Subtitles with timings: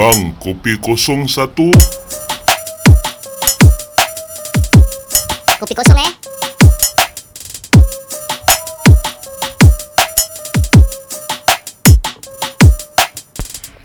[0.00, 1.68] Bang, kopi kosong satu.
[5.60, 6.08] Kopi kosong eh.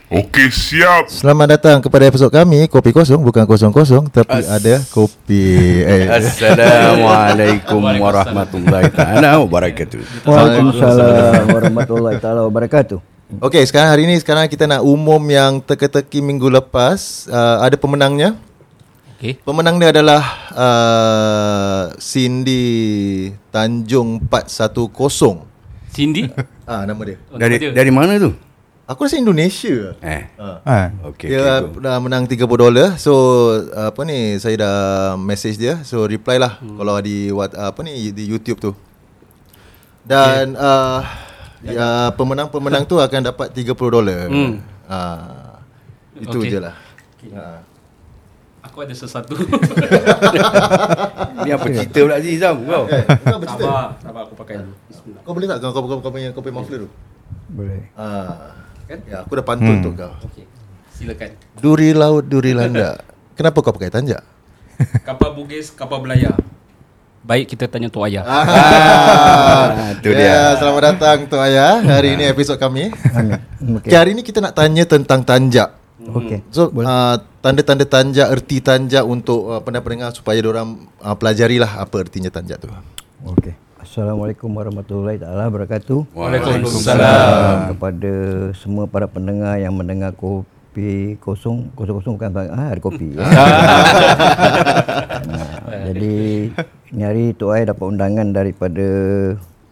[0.07, 1.12] Okey, siap.
[1.12, 7.84] Selamat datang kepada episod kami Kopi kosong bukan kosong-kosong Tapi As- ada kopi eh, Assalamualaikum
[7.84, 10.23] warahmatullahi taala wabarakatuh.
[10.23, 13.14] Waalaikumsalam warahmatullahi taala wabarakatuh.
[13.26, 18.38] Okey sekarang hari ni Sekarang kita nak umum yang teka-teki minggu lepas uh, Ada pemenangnya
[19.18, 19.41] Okey.
[19.41, 20.22] Pemenang dia adalah
[20.54, 24.94] uh, Cindy Tanjung 410
[25.90, 26.30] Cindy?
[26.70, 27.72] Ah nama dia Oh, Dari nama dia.
[27.73, 28.32] dari mana tu?
[28.85, 30.30] Aku rasa Indonesia Eh.
[30.38, 30.94] Ah.
[31.10, 31.34] Okey.
[31.34, 32.94] Dia okey, dah menang 30 dolar.
[33.02, 33.13] So
[33.73, 34.77] apa ni saya dah
[35.18, 35.82] message dia.
[35.82, 36.77] So reply lah hmm.
[36.77, 38.71] kalau di what apa ni di YouTube tu.
[40.05, 40.62] Dan okay.
[40.62, 41.02] uh,
[41.64, 44.27] ya pemenang-pemenang tu akan dapat 30 dolar.
[44.27, 44.59] Hmm.
[44.90, 45.46] Ah
[46.16, 46.52] itu Okay.
[46.55, 46.76] je lah.
[47.36, 47.59] Ah.
[48.66, 49.36] Aku ada sesuatu.
[51.46, 52.90] Ni apa cerita pula Aziz Zam kau?
[52.90, 53.62] Kau bercerita.
[53.62, 54.74] sabar, sabar aku pakai dulu.
[54.90, 55.21] Bismillah.
[55.21, 56.90] Kau boleh tak kau kau, kau, kau punya kau punya muffler tu?
[57.54, 57.82] Boleh.
[57.94, 58.57] Ah.
[58.90, 58.99] Kan?
[59.05, 59.79] Ya, aku dah pantun hmm.
[59.84, 60.13] untuk kau.
[60.32, 60.46] Okey.
[60.96, 61.29] Silakan.
[61.60, 62.98] Duri laut, duri landa.
[63.38, 64.24] Kenapa kau pakai tanjak?
[65.03, 66.40] Kapal Bugis, kapal belayar.
[67.25, 68.22] Baik kita tanya Tok Ayah.
[68.22, 70.41] Ah, ya, dia.
[70.62, 71.81] Selamat datang Tok Ayah.
[71.81, 72.94] Hari ini episod kami.
[72.94, 73.90] Okey.
[73.90, 73.97] Okay.
[73.97, 75.73] Hari ini kita nak tanya tentang tanjak.
[76.06, 76.45] Okey.
[76.53, 82.29] So uh, tanda-tanda tanjak, erti tanjak untuk uh, pendengar-pendengar supaya orang uh, pelajarilah apa ertinya
[82.29, 82.69] tanjak tu.
[83.25, 83.57] Okey.
[83.81, 86.13] Assalamualaikum warahmatullahi taala wabarakatuh.
[86.13, 87.73] Waalaikumsalam.
[87.73, 88.13] Kepada
[88.53, 90.13] semua para pendengar yang mendengar
[90.75, 93.16] kopi kosong, kosong-kosong bukan bang, ah, ada kopi.
[93.16, 93.23] ya.
[95.23, 95.47] nah,
[95.88, 96.16] jadi
[96.91, 98.88] ni hari Tok Ai dapat undangan daripada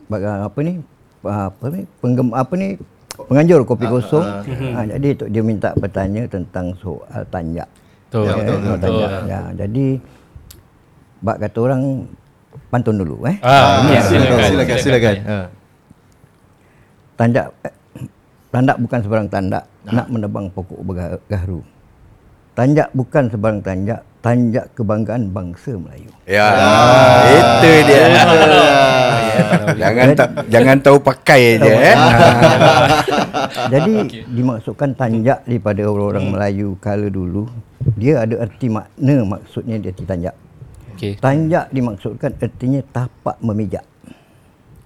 [0.08, 0.80] baga- apa ni?
[1.20, 1.84] Apa ni?
[2.00, 2.80] Penggem apa ni?
[3.20, 4.24] Penganjur kopi kosong.
[4.72, 7.68] Ah, jadi Tok dia minta bertanya tentang soal tanjak.
[8.08, 8.24] Betul.
[8.24, 9.10] Ya, soal tanjak.
[9.28, 9.86] Ya, jadi
[11.20, 12.08] bak kata orang
[12.72, 13.36] pantun dulu eh.
[13.44, 14.40] Ah, Ya, silakan.
[14.40, 15.16] silakan, silakan.
[15.28, 15.38] Ha.
[17.14, 17.76] Tandak eh,
[18.54, 21.66] tandak bukan sebarang tandak nak menebang pokok bergaharu.
[22.54, 26.14] Tanjak bukan sebarang tanjak, tanjak kebanggaan bangsa Melayu.
[26.30, 26.54] Ya.
[27.34, 28.06] Itu dia.
[29.82, 31.98] jangan tak jangan tahu pakai je eh.
[33.74, 37.50] Jadi dimaksudkan tanjak daripada orang-orang Melayu kala dulu,
[37.98, 40.38] dia ada erti makna maksudnya dia erti tanjak.
[40.94, 41.18] Okey.
[41.18, 43.82] Tanjak dimaksudkan ertinya tapak memijak.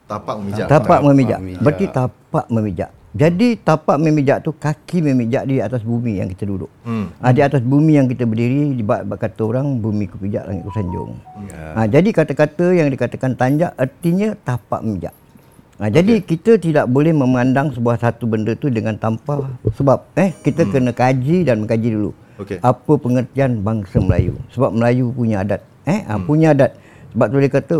[0.07, 0.67] Tapak memijak.
[0.71, 1.39] Tapak memijak.
[1.43, 1.61] memijak.
[1.67, 2.91] Berarti tapak memijak.
[3.17, 6.69] Jadi tapak memijak tu kaki memijak di atas bumi yang kita duduk.
[6.85, 7.09] Hmm.
[7.17, 10.45] Ha, di atas bumi yang kita berdiri di bab bab kata orang bumi ku pijak
[10.45, 11.17] langit ku sanjung.
[11.49, 11.65] Ya.
[11.73, 15.17] Ha, jadi kata-kata yang dikatakan tanjak artinya tapak memijak.
[15.81, 20.69] Ha, jadi kita tidak boleh memandang sebuah satu benda tu dengan tanpa sebab eh kita
[20.69, 20.71] hmm.
[20.77, 22.11] kena kaji dan mengkaji dulu.
[22.37, 22.61] Okey.
[22.61, 24.37] Apa pengertian bangsa Melayu?
[24.53, 25.65] Sebab Melayu punya adat.
[25.89, 26.77] Eh ha, punya adat.
[27.17, 27.75] Sebab tu dia kata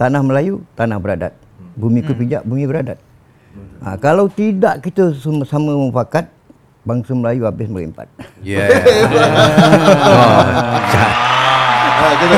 [0.00, 1.36] tanah Melayu tanah beradat.
[1.76, 2.96] Bumi ku pijak bumi beradat.
[3.82, 6.30] Ha, kalau tidak kita sama-sama mufakat
[6.86, 8.06] bangsa Melayu habis berempat.
[8.46, 8.70] Ya.
[12.02, 12.36] Ah, kita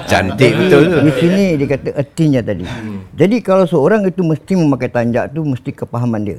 [0.10, 0.98] Cantik betul tu.
[1.04, 2.64] Di sini dia kata ertinya tadi.
[3.12, 6.38] Jadi kalau seorang itu mesti memakai tanjak tu mesti kepahaman dia.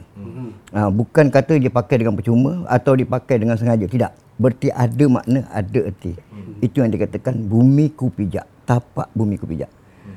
[0.73, 3.85] Ha, bukan kata dia pakai dengan percuma atau dipakai dengan sengaja.
[3.85, 4.11] Tidak.
[4.41, 6.17] Berarti ada makna, ada erti.
[6.57, 8.49] Itu yang dikatakan bumi ku pijak.
[8.65, 9.69] Tapak bumi ku pijak.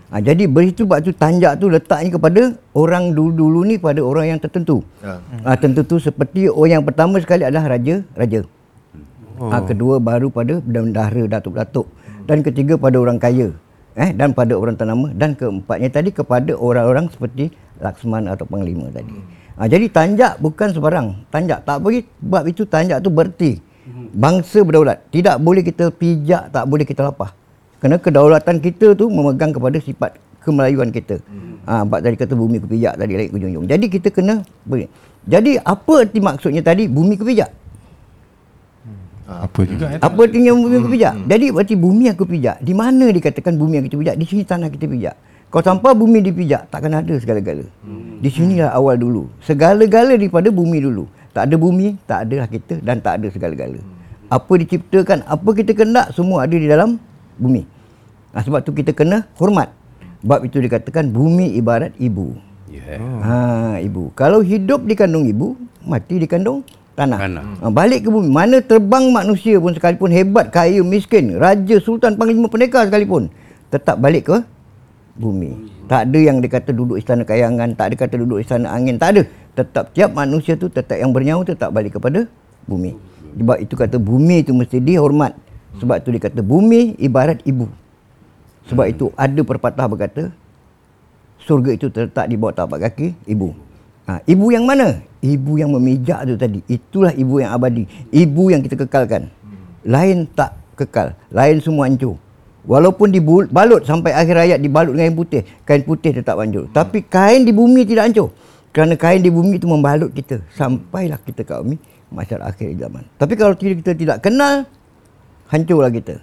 [0.07, 4.39] Ha, jadi begitu sebab tu tanjak tu letaknya kepada orang dulu-dulu ni pada orang yang
[4.39, 4.87] tertentu.
[5.03, 5.19] Ha.
[5.43, 8.47] Ha, tentu seperti orang yang pertama sekali adalah raja, raja.
[9.43, 9.51] Oh.
[9.51, 11.91] Ha, kedua baru pada bendahara datuk-datuk
[12.25, 13.53] dan ketiga pada orang kaya
[13.97, 19.13] eh dan pada orang ternama dan keempatnya tadi kepada orang-orang seperti Laksmana atau panglima tadi.
[19.59, 21.29] Ha, jadi tanjak bukan sebarang.
[21.29, 23.61] Tanjak tak boleh sebab itu tanjak tu berarti
[24.17, 25.03] bangsa berdaulat.
[25.13, 27.33] Tidak boleh kita pijak, tak boleh kita lapah.
[27.87, 31.23] Kerana kedaulatan kita tu memegang kepada sifat kemelayuan kita.
[31.71, 33.63] Ha, sebab tadi kata bumi kepijak tadi lagi ke junjung.
[33.63, 34.91] Jadi kita kena beri.
[35.23, 37.47] Jadi apa arti maksudnya tadi bumi kepijak?
[39.31, 40.03] Apa juga eh?
[40.03, 41.15] Apa artinya bumi aku pijak?
[41.31, 42.57] Jadi berarti bumi aku pijak.
[42.59, 44.17] Di mana dikatakan bumi yang kita pijak?
[44.19, 45.15] Di sini tanah kita pijak.
[45.47, 47.71] Kalau tanpa bumi dipijak, takkan ada segala-gala.
[48.19, 49.31] Di sinilah awal dulu.
[49.47, 51.07] Segala-gala daripada bumi dulu.
[51.31, 53.79] Tak ada bumi, tak adalah kita dan tak ada segala-gala.
[54.27, 56.99] Apa diciptakan, apa kita kendak, semua ada di dalam
[57.39, 57.76] bumi.
[58.35, 59.71] Ha, sebab tu kita kena hormat.
[60.25, 62.35] Sebab itu dikatakan bumi ibarat ibu.
[62.67, 62.99] Ya.
[62.99, 64.11] Ha, ibu.
[64.19, 65.55] Kalau hidup di kandung ibu,
[65.87, 66.67] mati di kandung
[66.99, 67.19] tanah.
[67.21, 67.45] Tanah.
[67.63, 68.29] Ha, balik ke bumi.
[68.29, 73.31] Mana terbang manusia pun sekalipun hebat, kaya, miskin, raja, sultan, panglima, pendekar sekalipun,
[73.71, 74.37] tetap balik ke
[75.15, 75.71] bumi.
[75.87, 79.23] Tak ada yang dikata duduk istana kayangan, tak ada kata duduk istana angin, tak ada.
[79.57, 82.29] tetap tiap manusia tu tetap yang bernyawa tetap balik kepada
[82.69, 82.93] bumi.
[83.41, 85.33] Sebab itu kata bumi itu mesti dihormat.
[85.81, 87.69] Sebab itu dia kata bumi ibarat ibu.
[88.67, 90.23] Sebab itu ada perpatah berkata
[91.47, 93.55] surga itu terletak di bawah tapak kaki ibu.
[94.07, 95.03] Ha, ibu yang mana?
[95.23, 96.63] Ibu yang memijak tu tadi.
[96.71, 97.87] Itulah ibu yang abadi.
[98.15, 99.31] Ibu yang kita kekalkan.
[99.83, 101.15] Lain tak kekal.
[101.35, 102.15] Lain semua hancur.
[102.67, 106.67] Walaupun dibalut sampai akhir hayat dibalut dengan kain putih, kain putih tetap hancur.
[106.71, 108.35] Tapi kain di bumi tidak hancur.
[108.75, 111.79] Kerana kain di bumi itu membalut kita sampailah kita ke bumi
[112.11, 113.03] masyarakat akhir zaman.
[113.19, 114.67] Tapi kalau kita tidak kenal,
[115.51, 116.19] hancurlah kita.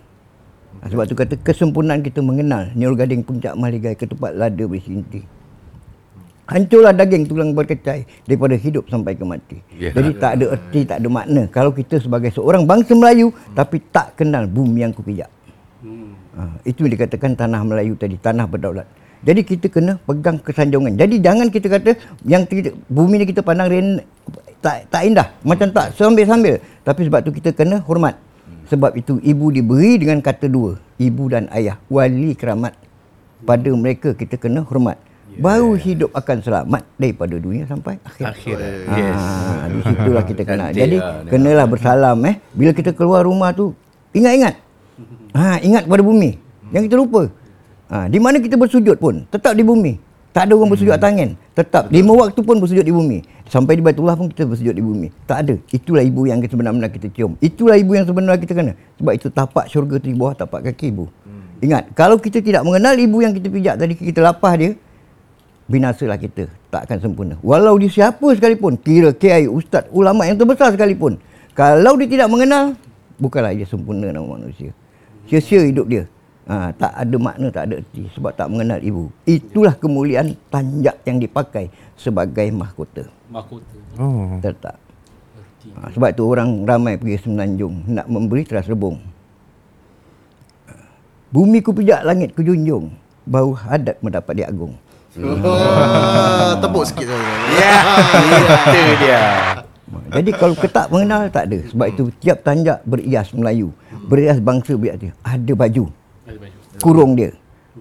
[0.84, 5.24] Ha, sebab tu kata kesempurnaan kita mengenal nyur gading puncak maligai ketupat lada bersinti.
[6.44, 9.64] Hancurlah daging tulang berkecai daripada hidup sampai ke mati.
[9.80, 9.96] Ya.
[9.96, 11.48] Jadi tak ada erti, tak ada makna.
[11.48, 15.32] Kalau kita sebagai seorang bangsa Melayu tapi tak kenal bumi yang kupijak.
[16.36, 18.84] Ha, itu yang dikatakan tanah Melayu tadi, tanah berdaulat.
[19.24, 21.00] Jadi kita kena pegang kesanjungan.
[21.00, 21.96] Jadi jangan kita kata
[22.28, 23.88] yang kita, bumi ni kita pandang ren,
[24.60, 26.60] tak tak indah, macam tak sambil-sambil.
[26.84, 28.20] Tapi sebab tu kita kena hormat.
[28.72, 32.72] Sebab itu ibu diberi dengan kata dua, ibu dan ayah, wali keramat.
[33.44, 34.96] Pada mereka kita kena hormat.
[35.34, 38.26] Baru hidup akan selamat daripada dunia sampai akhir.
[38.38, 38.58] Akhir.
[38.86, 39.22] Ha, Yes.
[39.74, 40.70] di situlah kita kena.
[40.70, 42.36] Cantik Jadi lah, kenalah bersalam eh.
[42.54, 43.74] Bila kita keluar rumah tu
[44.14, 44.56] ingat-ingat.
[45.34, 46.38] Ha, ingat pada bumi.
[46.70, 47.22] Yang kita lupa.
[47.90, 49.98] Ha, di mana kita bersujud pun tetap di bumi.
[50.34, 51.38] Tak ada orang bersujud atas angin.
[51.54, 53.22] Tetap lima waktu pun bersujud di bumi.
[53.46, 55.14] Sampai di Baitullah pun kita bersujud di bumi.
[55.30, 55.56] Tak ada.
[55.70, 57.38] Itulah ibu yang sebenar-benar kita cium.
[57.38, 58.74] Itulah ibu yang sebenar kita kena.
[58.98, 61.06] Sebab itu tapak syurga tu di bawah tapak kaki ibu.
[61.62, 64.76] Ingat, kalau kita tidak mengenal ibu yang kita pijak tadi, kita lapah dia,
[65.70, 66.50] binasalah kita.
[66.74, 67.36] Tak akan sempurna.
[67.46, 71.22] Walau dia siapa sekalipun, kira kiai, ustaz, ulama yang terbesar sekalipun.
[71.54, 72.74] Kalau dia tidak mengenal,
[73.22, 74.74] bukanlah dia sempurna nama manusia.
[75.30, 76.10] Sia-sia hidup dia.
[76.44, 79.08] Ha, tak ada makna, tak ada erti sebab tak mengenal ibu.
[79.24, 83.08] Itulah kemuliaan tanjak yang dipakai sebagai mahkota.
[83.32, 83.78] Mahkota.
[83.96, 84.36] Oh.
[84.44, 84.76] Tertak.
[85.80, 89.00] Ha, sebab tu orang ramai pergi semenanjung nak memberi teras rebung.
[91.32, 92.92] Bumi ku pijak langit ku junjung.
[93.24, 94.76] Bau hadat mendapat dia agung.
[95.16, 97.24] Ah, tepuk sikit saya.
[97.56, 97.76] Ya,
[98.68, 99.22] itu dia.
[100.12, 101.60] Jadi kalau ketak mengenal tak ada.
[101.72, 103.72] Sebab itu tiap tanjak berias Melayu.
[104.12, 105.12] Berias bangsa biak dia.
[105.24, 105.88] Ada baju.
[106.80, 107.32] Kurung dia.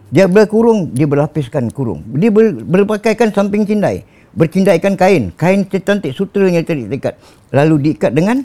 [0.09, 2.00] Dia berkurung, dia berlapiskan kurung.
[2.17, 4.09] Dia ber, berpakaikan samping cindai.
[4.33, 5.29] Bercindaikan kain.
[5.37, 7.21] Kain cantik sutranya terikat.
[7.53, 8.41] Lalu diikat dengan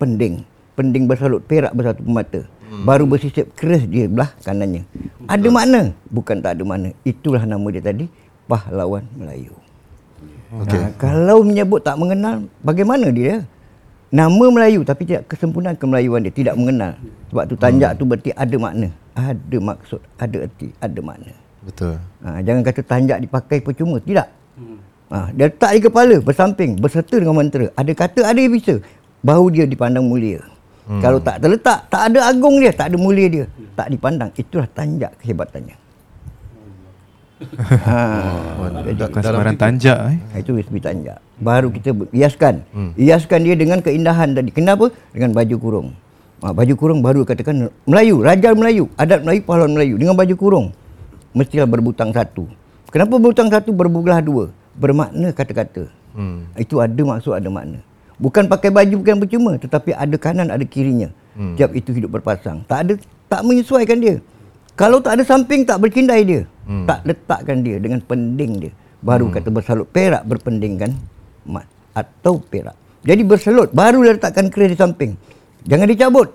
[0.00, 0.40] pending.
[0.72, 2.40] Pending bersalut perak bersatu mata.
[2.66, 4.82] Baru bersisip keris dia belah kanannya.
[5.30, 5.94] Ada makna?
[6.10, 6.90] Bukan tak ada makna.
[7.06, 8.10] Itulah nama dia tadi.
[8.50, 9.54] Pahlawan Melayu.
[10.64, 10.78] Okey.
[10.78, 13.42] Ha, kalau menyebut tak mengenal, bagaimana dia?
[14.10, 16.34] Nama Melayu tapi tidak kesempurnaan kemelayuan dia.
[16.34, 16.98] Tidak mengenal.
[17.30, 18.88] Sebab tu tanjak tu berarti ada makna.
[19.16, 21.32] Ada maksud, ada erti, ada makna.
[21.64, 21.96] Betul.
[22.20, 23.96] Ha, jangan kata tanjak dipakai percuma.
[23.96, 24.28] Tidak.
[25.06, 27.70] Ha, dia letak di kepala, bersamping, berserta dengan mantra.
[27.78, 28.82] Ada kata, ada yang bisa.
[29.22, 30.42] Baru dia dipandang mulia.
[30.86, 31.02] Hmm.
[31.02, 33.44] Kalau tak terletak, tak ada agung dia, tak ada mulia dia.
[33.74, 34.30] Tak dipandang.
[34.34, 35.76] Itulah tanjak kehebatannya.
[37.84, 37.98] ha,
[38.80, 40.18] jadi, Bukan sembarang tanjak eh.
[40.32, 41.18] Ha, itu USB tanjak.
[41.36, 42.62] Baru kita hiaskan.
[42.70, 42.90] Hmm.
[42.94, 44.50] Hiaskan dia dengan keindahan tadi.
[44.54, 44.90] Kenapa?
[45.10, 45.88] Dengan baju kurung.
[46.44, 50.66] Ha, baju kurung baru katakan Melayu, raja Melayu, adat Melayu, pahlawan Melayu dengan baju kurung.
[51.32, 52.44] Mestilah berbutang satu.
[52.92, 54.52] Kenapa berbutang satu berbelah dua?
[54.76, 55.88] Bermakna kata-kata.
[56.12, 56.48] Hmm.
[56.60, 57.80] Itu ada maksud, ada makna.
[58.16, 61.08] Bukan pakai baju bukan percuma, tetapi ada kanan, ada kirinya.
[61.36, 61.56] Hmm.
[61.56, 62.64] Tiap itu hidup berpasang.
[62.68, 62.92] Tak ada
[63.28, 64.16] tak menyesuaikan dia.
[64.76, 66.42] Kalau tak ada samping tak bercindai dia.
[66.68, 66.84] Hmm.
[66.84, 68.72] Tak letakkan dia dengan pending dia.
[69.00, 69.34] Baru hmm.
[69.40, 70.92] kata bersalut perak berpendingkan
[71.48, 72.76] mat atau perak.
[73.04, 75.16] Jadi bersalut baru dia letakkan keris di samping.
[75.66, 76.28] Jangan dicabut.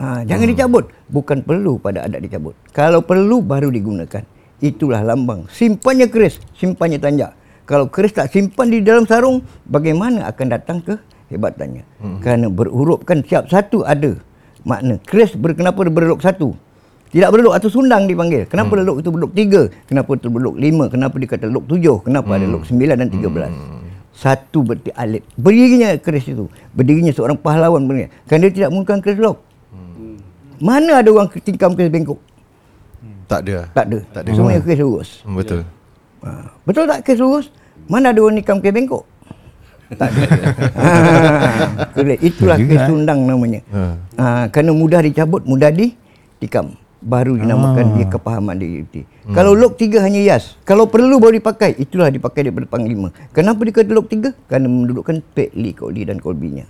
[0.00, 0.52] Ha, jangan hmm.
[0.56, 0.84] dicabut.
[1.12, 2.56] Bukan perlu pada adat dicabut.
[2.72, 4.24] Kalau perlu baru digunakan.
[4.60, 5.48] Itulah lambang.
[5.50, 7.32] Simpannya keris, simpannya tanjak.
[7.64, 10.94] Kalau keris tak simpan di dalam sarung, bagaimana akan datang ke
[11.32, 11.84] hebatannya?
[12.00, 12.18] Hmm.
[12.20, 14.16] Kerana berurupkan siap satu ada
[14.68, 15.00] makna.
[15.04, 16.52] Keris ber, kenapa dia berelok satu?
[17.10, 18.46] Tidak berelok atau sundang dipanggil.
[18.46, 18.82] Kenapa hmm.
[18.86, 19.62] elok itu berelok tiga?
[19.90, 20.84] Kenapa itu berelok lima?
[20.86, 21.96] Kenapa dia kata elok tujuh?
[22.06, 22.36] Kenapa hmm.
[22.38, 23.52] ada elok sembilan dan tiga belas?
[23.52, 23.89] Hmm.
[24.20, 25.24] Satu berarti alif.
[25.40, 26.44] Berdirinya keris itu.
[26.76, 28.12] Berdirinya seorang pahlawan benar.
[28.28, 29.40] Kerana dia tidak menggunakan keris lok.
[29.72, 30.20] Hmm.
[30.60, 32.20] Mana ada orang tingkam keris bengkok?
[33.24, 33.56] Tak ada.
[33.72, 33.98] Tak ada.
[34.12, 34.30] Tak ada.
[34.36, 35.10] Semuanya keris lurus.
[35.24, 35.60] Hmm, Betul.
[36.20, 36.30] Ha.
[36.68, 37.46] Betul tak keris lurus?
[37.88, 39.04] Mana ada orang nikam keris bengkok?
[39.90, 40.22] tak ada.
[40.82, 42.12] ha.
[42.20, 42.88] Itulah keris eh.
[42.90, 43.60] sundang namanya.
[43.72, 43.82] Ha.
[44.20, 44.26] Ha.
[44.52, 46.76] Kerana mudah dicabut, mudah ditikam.
[47.00, 48.84] Baru dinamakan dia kepahaman dia.
[48.84, 49.32] Hmm.
[49.32, 50.60] Kalau lok tiga hanya yas.
[50.68, 51.72] Kalau perlu baru dipakai.
[51.80, 53.08] Itulah dipakai daripada panglima.
[53.32, 54.36] Kenapa dia kata lok tiga?
[54.48, 56.68] Kerana mendudukkan pekli, koli dan kolbinya.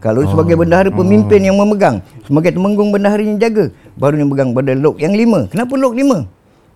[0.00, 3.68] Kalau sebagai bendahara pemimpin yang memegang, sebagai temenggung bendahara yang jaga,
[4.00, 5.44] baru yang memegang pada lok yang lima.
[5.52, 6.24] Kenapa lok lima?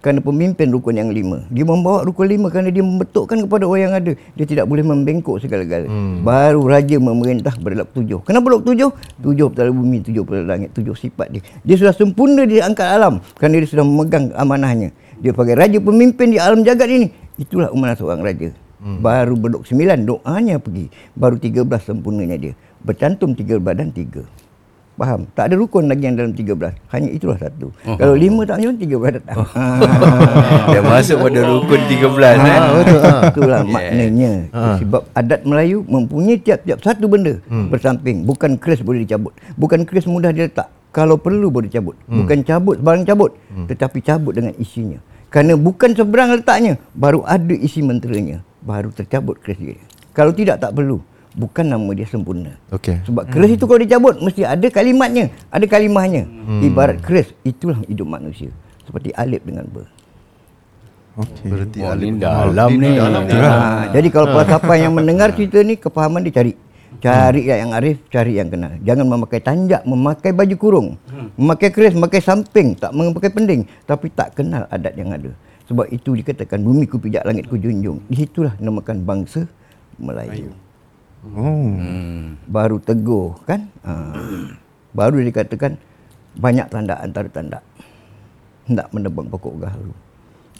[0.04, 1.48] Kerana pemimpin rukun yang lima.
[1.48, 4.12] Dia membawa rukun lima kerana dia membetulkan kepada orang yang ada.
[4.36, 5.88] Dia tidak boleh membengkok segala-gala.
[5.88, 6.20] Hmm.
[6.20, 8.20] Baru raja memerintah berlaku tujuh.
[8.28, 8.92] Kenapa berlaku tujuh?
[9.24, 11.40] Tujuh pada bumi, tujuh pada langit, tujuh sifat dia.
[11.64, 14.92] Dia sudah sempurna di angkat alam kerana dia sudah memegang amanahnya.
[15.24, 17.08] Dia sebagai raja pemimpin di alam jagat ini.
[17.40, 18.52] Itulah amanah seorang raja.
[18.84, 19.00] Hmm.
[19.00, 20.92] Baru berduk sembilan, doanya pergi.
[21.16, 22.52] Baru tiga belas sempurnanya dia.
[22.84, 24.20] Bercantum tiga badan tiga.
[24.94, 25.26] Faham?
[25.34, 26.54] Tak ada rukun lagi yang dalam 13.
[26.94, 27.74] Hanya itulah satu.
[27.82, 27.98] Oh.
[27.98, 29.36] Kalau lima tak macam 13 datang.
[29.42, 29.48] Oh.
[30.70, 32.60] Dia masuk pada rukun 13 ah, kan.
[32.78, 33.00] Betul.
[33.02, 33.22] Ah.
[33.26, 33.74] Itulah yeah.
[33.74, 34.32] maknanya.
[34.54, 34.76] Ah.
[34.78, 37.74] Sebab adat Melayu mempunyai tiap-tiap satu benda hmm.
[37.74, 38.22] bersamping.
[38.22, 39.34] Bukan keris boleh dicabut.
[39.58, 40.70] Bukan keris mudah diletak.
[40.94, 41.98] Kalau perlu boleh dicabut.
[42.06, 42.22] Hmm.
[42.22, 43.34] Bukan cabut sebarang cabut.
[43.50, 43.66] Hmm.
[43.66, 45.02] Tetapi cabut dengan isinya.
[45.26, 46.78] Kerana bukan seberang letaknya.
[46.94, 48.46] Baru ada isi menteranya.
[48.62, 49.82] Baru tercabut keris dia.
[50.14, 51.02] Kalau tidak tak perlu
[51.34, 52.54] bukan nama dia sempurna.
[52.70, 53.02] Okay.
[53.04, 53.56] Sebab keris hmm.
[53.58, 56.22] itu kalau dicabut mesti ada kalimatnya, ada kalimahnya.
[56.24, 56.62] Hmm.
[56.62, 58.50] Ibarat keris itulah hidup manusia.
[58.86, 59.86] Seperti alif dengan ber.
[61.14, 61.46] Okay.
[61.50, 62.90] Berarti oh, alif dalam ni.
[62.98, 63.34] Dalam ni.
[63.34, 66.54] Ha, jadi kalau siapa yang mendengar cerita ni kepahaman dia cari.
[67.02, 67.58] Cari hmm.
[67.58, 68.72] yang arif, cari yang kenal.
[68.80, 70.88] Jangan memakai tanjak, memakai baju kurung.
[71.10, 71.28] Hmm.
[71.34, 73.66] Memakai keris, memakai samping, tak memakai pending.
[73.84, 75.34] Tapi tak kenal adat yang ada.
[75.66, 77.98] Sebab itu dikatakan bumi ku pijak langit ku junjung.
[78.06, 79.48] Di situlah namakan bangsa
[79.98, 80.48] Melayu.
[80.48, 80.63] Melayu.
[81.24, 82.36] Hmm.
[82.44, 83.64] Baru tegur kan?
[83.80, 84.12] Ha.
[84.92, 85.80] Baru dikatakan
[86.36, 87.58] banyak tanda antara tanda.
[88.68, 89.92] Hendak menebang pokok gaharu.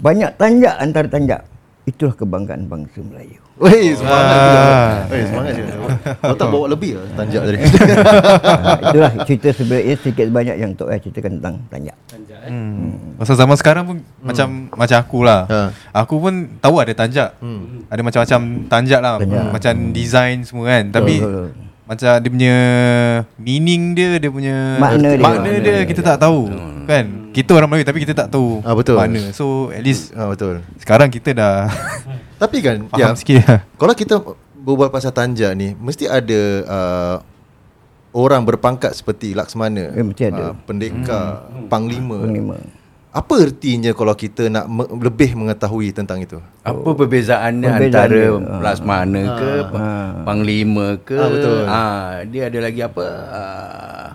[0.01, 1.43] Banyak tanjak antara tanjak.
[1.85, 3.45] Itulah kebanggaan bangsa Melayu.
[3.61, 4.33] Weh, semangat ah.
[4.35, 4.63] juga.
[5.13, 5.73] Weh, semangat juga.
[6.17, 7.59] Kau tak bawa lebih lah tanjak tadi.
[7.61, 11.97] ha, itulah cerita sebenarnya sedikit banyak yang Tok Ai ceritakan tentang tanjak.
[12.09, 12.51] Tanjak eh.
[12.51, 12.73] Hmm.
[12.73, 13.21] hmm.
[13.21, 14.25] Masa zaman sekarang pun hmm.
[14.25, 15.41] macam macam aku lah.
[15.47, 15.61] Ha.
[15.93, 17.37] Aku pun tahu ada tanjak.
[17.39, 17.85] Hmm.
[17.93, 19.13] Ada macam-macam tanjak lah.
[19.21, 19.45] Tanjak.
[19.53, 20.85] Macam design semua kan.
[20.89, 21.53] Tapi oh,
[21.85, 22.57] macam dia punya
[23.37, 26.49] meaning dia, dia punya makna dia, makna dia, dia kita tak tahu.
[26.49, 26.85] Hmm.
[26.85, 27.05] Kan?
[27.33, 28.97] Kita orang Melayu tapi kita tak tahu ah, betul.
[28.97, 29.33] makna.
[29.37, 30.65] So at least ah, betul.
[30.81, 31.69] Sekarang kita dah
[32.43, 33.41] Tapi kan Faham ya, sikit
[33.81, 34.21] Kalau kita
[34.59, 37.17] berbual pasal tanjak ni Mesti ada uh,
[38.13, 41.73] Orang berpangkat seperti Laksmana ya, Mesti ada uh, Pendekar hmm.
[41.73, 42.21] Panglima.
[42.21, 42.59] Panglima
[43.15, 46.43] apa ertinya kalau kita nak me- lebih mengetahui tentang itu?
[46.67, 48.59] Apa perbezaannya Perbezaan antara dia.
[48.59, 49.35] Plasmana ha.
[49.39, 49.89] ke ha.
[50.27, 51.15] Panglima ke?
[51.15, 51.59] Ha, betul.
[51.63, 51.85] Ha,
[52.27, 53.05] dia ada lagi apa?
[53.07, 53.43] Ha.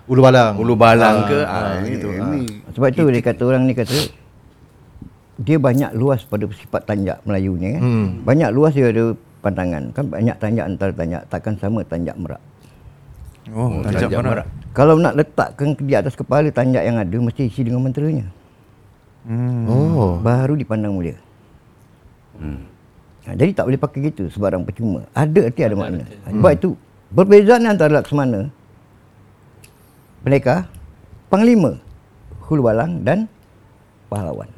[0.03, 0.53] Ulu balang.
[0.59, 1.29] Ulu balang ha.
[1.31, 1.39] ke?
[1.47, 1.87] Ha, ha.
[1.87, 2.07] Gitu.
[2.11, 2.27] Ha.
[2.75, 3.95] Sebab itu dia kata orang ni kata
[5.39, 7.81] dia banyak luas pada sifat tanjak Melayu ni kan.
[7.81, 8.07] Hmm.
[8.27, 9.95] Banyak luas dia ada pandangan.
[9.95, 12.43] Kan banyak tanjak antara tanjak takkan sama tanjak merak.
[13.55, 14.47] Oh, oh tanjak, tanjak merak.
[14.75, 18.38] Kalau nak letakkan di atas kepala tanjak yang ada mesti isi dengan menteranya.
[19.27, 19.67] Hmm.
[19.67, 20.19] Oh.
[20.23, 21.17] Baru dipandang mulia.
[22.39, 22.63] Hmm.
[23.27, 25.03] Ha, jadi tak boleh pakai gitu sebarang percuma.
[25.11, 26.03] Ada arti ada, ada makna.
[26.07, 26.39] Hmm.
[26.39, 26.69] Sebab itu
[27.11, 28.47] perbezaan antara Laksmana,
[30.23, 30.71] Pendekar,
[31.27, 31.77] Panglima,
[32.47, 33.27] Hulu Balang dan
[34.07, 34.49] Pahlawan.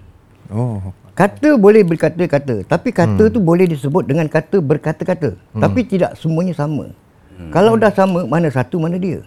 [0.52, 0.94] Oh.
[1.12, 3.34] Kata boleh berkata-kata, tapi kata hmm.
[3.36, 5.36] tu boleh disebut dengan kata berkata-kata.
[5.52, 5.62] Hmm.
[5.62, 6.88] Tapi tidak semuanya sama.
[7.36, 7.52] Hmm.
[7.52, 9.20] Kalau dah sama, mana satu mana dia?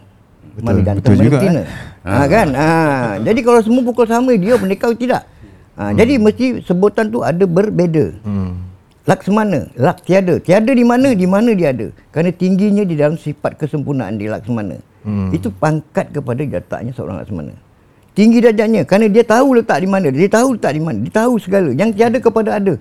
[0.54, 1.38] Betul, mana jantan, betul mana juga.
[1.40, 1.66] Eh?
[2.04, 2.48] Ha, kan?
[2.52, 2.68] Ha.
[3.24, 5.22] Jadi kalau semua pukul sama, dia pendekar tidak.
[5.74, 5.96] Ha, hmm.
[5.98, 8.14] Jadi mesti sebutan tu ada berbeza.
[8.22, 8.62] Hmm.
[9.04, 10.40] Laksmana, lak tiada.
[10.40, 11.92] Tiada di mana, di mana dia ada.
[12.08, 14.80] Kerana tingginya di dalam sifat kesempurnaan di Laksmana.
[15.04, 15.28] Hmm.
[15.34, 17.52] Itu pangkat kepada jataknya seorang Laksmana.
[18.14, 21.34] Tinggi darjatnya kerana dia tahu letak di mana, dia tahu letak di mana, dia tahu
[21.42, 21.74] segala.
[21.74, 22.74] Yang tiada kepada ada.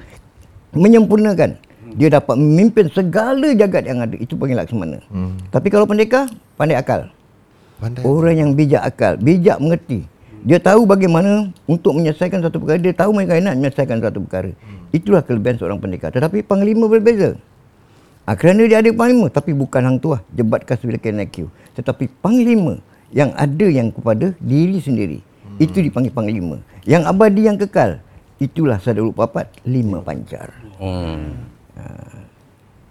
[0.72, 1.58] Menyempurnakan.
[1.94, 4.16] Dia dapat memimpin segala jagat yang ada.
[4.18, 5.02] Itu panggil Laksmana.
[5.10, 5.36] Hmm.
[5.50, 7.10] Tapi kalau pendekar, pandai akal.
[7.84, 8.02] Pandai.
[8.08, 10.08] Orang yang bijak akal, bijak mengerti.
[10.44, 12.80] Dia tahu bagaimana untuk menyelesaikan satu perkara.
[12.80, 14.52] Dia tahu bagaimana nak menyelesaikan satu perkara.
[14.52, 14.92] Hmm.
[14.96, 16.12] Itulah kelebihan seorang pendekar.
[16.12, 17.40] Tetapi panglima berbeza.
[18.28, 19.32] Ha, kerana dia ada panglima.
[19.32, 20.20] Tapi bukan hang tuah.
[20.36, 21.48] Jebat kas bila kena IQ.
[21.80, 22.80] Tetapi panglima
[23.16, 25.20] yang ada yang kepada diri sendiri.
[25.24, 25.64] Hmm.
[25.64, 26.60] Itu dipanggil panglima.
[26.84, 28.04] Yang abadi yang kekal.
[28.40, 30.52] Itulah sadar papat lima pancar.
[30.76, 31.40] Hmm.
[31.80, 31.84] Ha.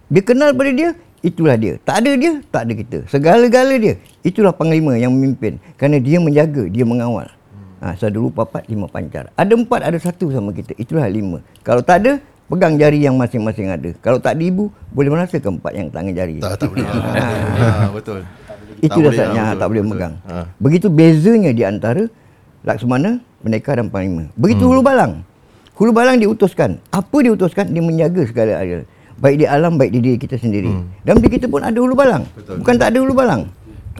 [0.09, 0.97] Dia kenal pada dia.
[1.23, 1.79] Itulah dia.
[1.87, 2.99] Tak ada dia, tak ada kita.
[3.07, 3.95] Segala-gala dia.
[4.27, 5.63] Itulah panglima yang memimpin.
[5.79, 7.31] Kerana dia menjaga, dia mengawal.
[7.79, 9.31] Ha, saya dulu papat lima pancar.
[9.39, 10.75] Ada empat, ada satu sama kita.
[10.75, 11.39] Itulah lima.
[11.63, 12.19] Kalau tak ada,
[12.51, 13.95] pegang jari yang masing-masing ada.
[14.03, 16.37] Kalau tak ada ibu, boleh merasakan empat yang tangan jari.
[16.43, 16.87] Tak, tak boleh.
[16.91, 18.21] ha, betul.
[18.83, 20.15] Itu tak dasarnya tak boleh megang.
[20.27, 20.51] Ha.
[20.59, 22.03] Begitu bezanya di antara
[22.67, 24.27] Laksmana, Pendekar dan Panglima.
[24.35, 24.71] Begitu hmm.
[24.75, 25.13] Hulu Balang.
[25.79, 26.83] Hulu Balang diutuskan.
[26.91, 27.71] Apa diutuskan?
[27.71, 28.83] Dia menjaga segala area.
[29.23, 30.67] Baik di alam, baik di diri kita sendiri.
[30.67, 30.91] Hmm.
[31.07, 32.27] Dan di kita pun ada Hulu Balang.
[32.35, 32.59] Betul.
[32.59, 33.47] Bukan tak ada Hulu Balang.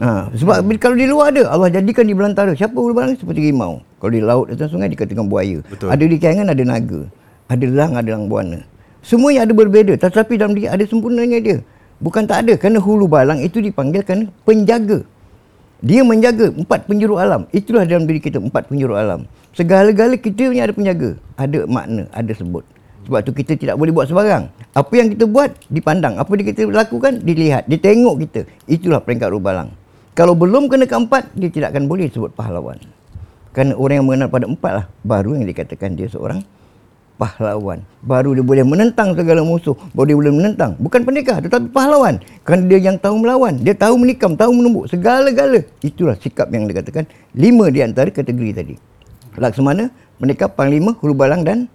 [0.01, 0.81] Ha, sebab hmm.
[0.81, 2.57] kalau di luar ada Allah jadikan di belantara.
[2.57, 3.85] Siapa ulu barang seperti rimau.
[4.01, 5.61] Kalau di laut atau sungai dikatakan buaya.
[5.69, 5.93] Betul.
[5.93, 7.01] Ada di kayangan ada naga.
[7.45, 8.65] Ada lang ada lang buana.
[9.05, 11.57] Semua yang ada berbeza tetapi dalam dia ada sempurnanya dia.
[12.01, 15.05] Bukan tak ada kerana hulu balang itu dipanggil kerana penjaga.
[15.83, 17.45] Dia menjaga empat penjuru alam.
[17.53, 19.29] Itulah dalam diri kita empat penjuru alam.
[19.53, 21.19] Segala-gala kita ni ada penjaga.
[21.37, 22.65] Ada makna, ada sebut.
[23.03, 24.47] Sebab tu kita tidak boleh buat sebarang.
[24.73, 26.15] Apa yang kita buat dipandang.
[26.15, 27.67] Apa yang kita lakukan dilihat.
[27.67, 28.41] Dia tengok kita.
[28.65, 29.75] Itulah peringkat rubalang.
[30.13, 32.77] Kalau belum kena keempat, dia tidak akan boleh sebut pahlawan.
[33.53, 34.85] Kerana orang yang mengenal pada empat lah.
[35.03, 36.41] Baru yang dikatakan dia seorang
[37.19, 37.85] pahlawan.
[38.01, 39.77] Baru dia boleh menentang segala musuh.
[39.93, 40.73] Baru dia boleh menentang.
[40.79, 42.17] Bukan pendekar tetapi pahlawan.
[42.47, 43.59] Kerana dia yang tahu melawan.
[43.61, 44.89] Dia tahu menikam, tahu menumbuk.
[44.89, 45.61] Segala-gala.
[45.83, 47.05] Itulah sikap yang dikatakan
[47.37, 48.75] lima di antara kategori tadi.
[49.37, 49.89] Laksamana,
[50.21, 51.65] pendekar, panglima, hulu balang dan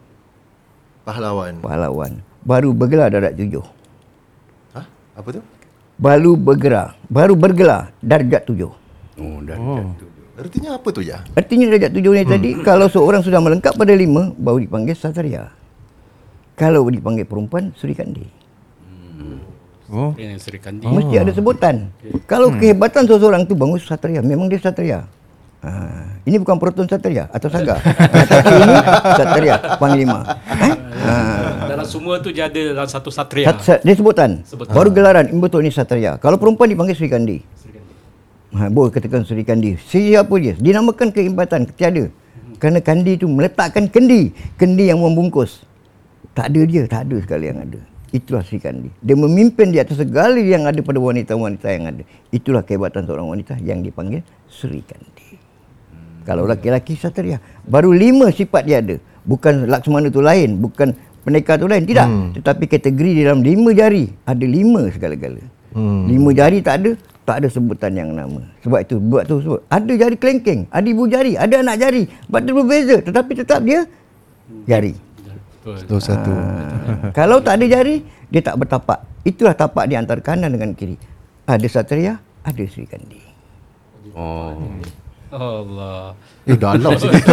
[1.08, 1.64] Pahlawan.
[1.64, 2.12] pahlawan.
[2.44, 3.64] Baru bergelar darjat tujuh.
[4.76, 4.84] Hah?
[5.16, 5.40] Apa tu?
[5.96, 7.00] Baru bergerak.
[7.08, 8.68] Baru bergelar darjat tujuh.
[9.16, 9.80] Oh, dah, oh.
[9.80, 10.06] dah tu.
[10.38, 11.24] Artinya apa tu ya?
[11.32, 15.48] Artinya darjat tujuh ni tadi, kalau seorang sudah melengkap pada lima, baru dipanggil Satria.
[16.60, 18.28] Kalau dipanggil perempuan, Suri Kandi.
[19.88, 20.12] Oh.
[20.20, 20.84] Yang Seri Kandi.
[20.84, 20.92] Oh.
[20.92, 21.88] Mesti ada sebutan.
[22.28, 25.08] Kalau kehebatan seseorang tu bangun Satria, memang dia Satria.
[25.58, 25.70] Ha,
[26.22, 27.82] ini bukan Proton Satria atau Saga.
[27.82, 28.76] Tapi ini
[29.18, 30.22] Satria, Panglima.
[30.54, 30.74] Eh?
[30.88, 31.68] Ha.
[31.68, 33.46] Dalam semua tu dia ada dalam satu satria.
[33.52, 34.40] Sat, sat, dia sebutan.
[34.44, 34.72] Sebutan.
[34.72, 36.16] Baru gelaran, betul ni Satria.
[36.16, 37.44] Kalau perempuan dipanggil Sri Kandi.
[38.56, 39.76] Ha, boleh katakan Sri Kandi.
[39.76, 40.56] Siapa dia?
[40.56, 42.08] Dinamakan kehebatan, tiada.
[42.56, 44.32] Kerana Kandi tu meletakkan kendi.
[44.56, 45.62] Kendi yang membungkus.
[46.32, 47.80] Tak ada dia, tak ada sekali yang ada.
[48.08, 48.88] Itulah Sri Kandi.
[49.04, 52.02] Dia memimpin di atas segala yang ada pada wanita-wanita yang ada.
[52.32, 55.36] Itulah kehebatan seorang wanita yang dipanggil Sri Kandi.
[56.24, 57.40] Kalau laki-laki Satria.
[57.64, 58.96] Baru lima sifat dia ada.
[59.28, 60.56] Bukan Laksmana tu lain.
[60.56, 61.84] Bukan pendekar tu lain.
[61.84, 62.08] Tidak.
[62.08, 62.28] Hmm.
[62.32, 64.08] Tetapi kategori di dalam lima jari.
[64.24, 65.44] Ada lima segala-gala.
[65.76, 66.08] Hmm.
[66.08, 66.90] Lima jari tak ada.
[67.28, 68.40] Tak ada sebutan yang nama.
[68.64, 69.60] Sebab itu buat tu sebut.
[69.68, 70.64] Ada jari kelengkeng.
[70.72, 71.36] Ada ibu jari.
[71.36, 72.08] Ada anak jari.
[72.08, 72.96] Sebab dia berbeza.
[73.04, 73.84] Tetapi tetap dia
[74.64, 74.96] jari.
[75.68, 75.84] Betul.
[75.84, 76.32] Tu satu.
[76.32, 77.12] Ha.
[77.12, 78.00] Kalau tak ada jari,
[78.32, 79.04] dia tak bertapak.
[79.28, 80.96] Itulah tapak di antara kanan dengan kiri.
[81.44, 83.20] Ada Satria, ada Sri Kandi.
[84.16, 84.56] Oh.
[85.32, 86.16] Allah.
[86.48, 87.24] Eh dalam sikit.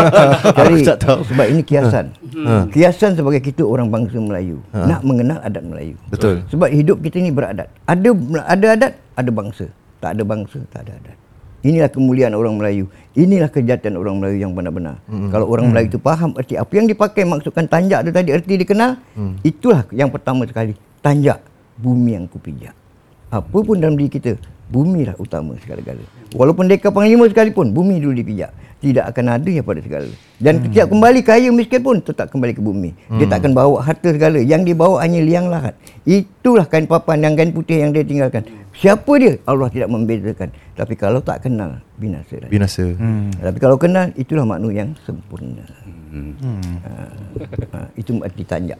[0.58, 1.20] Jadi tak tahu.
[1.28, 2.06] sebab ini kiasan.
[2.44, 2.64] Ha.
[2.72, 4.60] Kiasan sebagai kita orang bangsa Melayu.
[4.72, 4.88] Ha.
[4.88, 5.96] Nak mengenal adat Melayu.
[6.08, 6.40] Betul.
[6.48, 7.68] Sebab hidup kita ni beradat.
[7.84, 8.10] Ada
[8.48, 9.66] ada adat, ada bangsa.
[10.00, 11.16] Tak ada bangsa, tak ada adat.
[11.64, 12.84] Inilah kemuliaan orang Melayu.
[13.16, 15.00] Inilah kejahatan orang Melayu yang benar-benar.
[15.08, 15.32] Hmm.
[15.32, 19.00] Kalau orang Melayu itu faham erti apa yang dipakai maksudkan tanjak tu tadi erti dikenal,
[19.16, 19.40] hmm.
[19.40, 20.76] itulah yang pertama sekali.
[21.00, 21.40] Tanjak
[21.80, 22.76] bumi yang kupijak.
[23.32, 24.36] Apa pun dalam diri kita,
[24.74, 26.02] bumi lah utama segala-gala.
[26.34, 28.50] Walaupun mereka panglima sekalipun, bumi dulu dipijak.
[28.82, 30.10] Tidak akan ada yang pada segala.
[30.36, 30.64] Dan hmm.
[30.68, 32.90] setiap kembali kaya miskin pun tetap kembali ke bumi.
[33.08, 33.22] Hmm.
[33.22, 34.42] Dia tak akan bawa harta segala.
[34.42, 35.72] Yang dia bawa hanya liang lahat.
[36.04, 38.44] Itulah kain papan dan kain putih yang dia tinggalkan.
[38.74, 39.38] Siapa dia?
[39.46, 40.50] Allah tidak membezakan.
[40.74, 42.34] Tapi kalau tak kenal, binasa.
[42.42, 42.50] dah.
[42.50, 42.84] Binasa.
[42.98, 43.30] Hmm.
[43.30, 45.64] Tapi kalau kenal, itulah makna yang sempurna.
[46.10, 46.34] Hmm.
[46.82, 46.90] Ha,
[47.72, 48.78] ha, itu arti tanjak.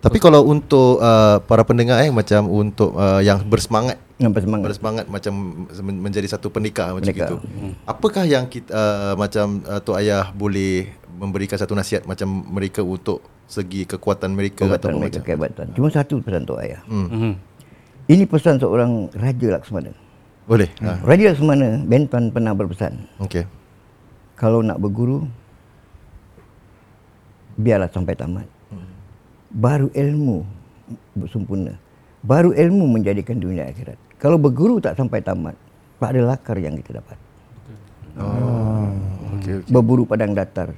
[0.00, 4.64] Tapi kalau untuk uh, para pendengar eh macam untuk uh, yang bersemangat Yang bersemangat.
[4.72, 5.32] bersemangat macam
[5.76, 7.28] men- menjadi satu pendekar macam Pendekar.
[7.28, 7.36] itu.
[7.84, 13.20] Apakah yang kita uh, macam uh, tok ayah boleh memberikan satu nasihat macam mereka untuk
[13.44, 15.66] segi kekuatan mereka atau mereka, macam kehebatan.
[15.74, 16.80] Cuma satu pesan Tok Ayah.
[16.86, 17.34] Hmm.
[18.06, 19.92] Ini pesan seorang Raja Laksmana.
[20.46, 20.70] boleh.
[20.80, 21.02] Ha.
[21.02, 23.04] Raja Laksmana, Bentan pernah berpesan.
[23.20, 23.44] Okey.
[24.34, 25.28] Kalau nak berguru,
[27.54, 28.46] biarlah sampai tamat.
[29.50, 30.46] Baru ilmu
[31.26, 31.74] sempurna.
[32.22, 33.98] Baru ilmu menjadikan dunia akhirat.
[34.20, 35.56] Kalau berguru tak sampai tamat,
[35.98, 37.16] tak ada lakar yang kita dapat.
[39.40, 39.70] Okey okey.
[39.72, 40.76] Berburu padang datar,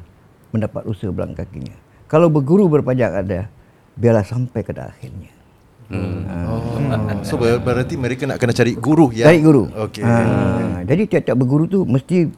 [0.55, 1.75] mendapat usaha belang kakinya.
[2.07, 3.51] Kalau berguru berpajak ada,
[3.99, 5.33] biarlah sampai ke akhirnya.
[5.93, 6.61] Oh.
[7.27, 9.69] So ber- berarti mereka nak kena cari guru yang Cari guru.
[9.69, 10.01] Okey.
[10.01, 12.31] Ha, jadi tiap-tiap berguru tu mesti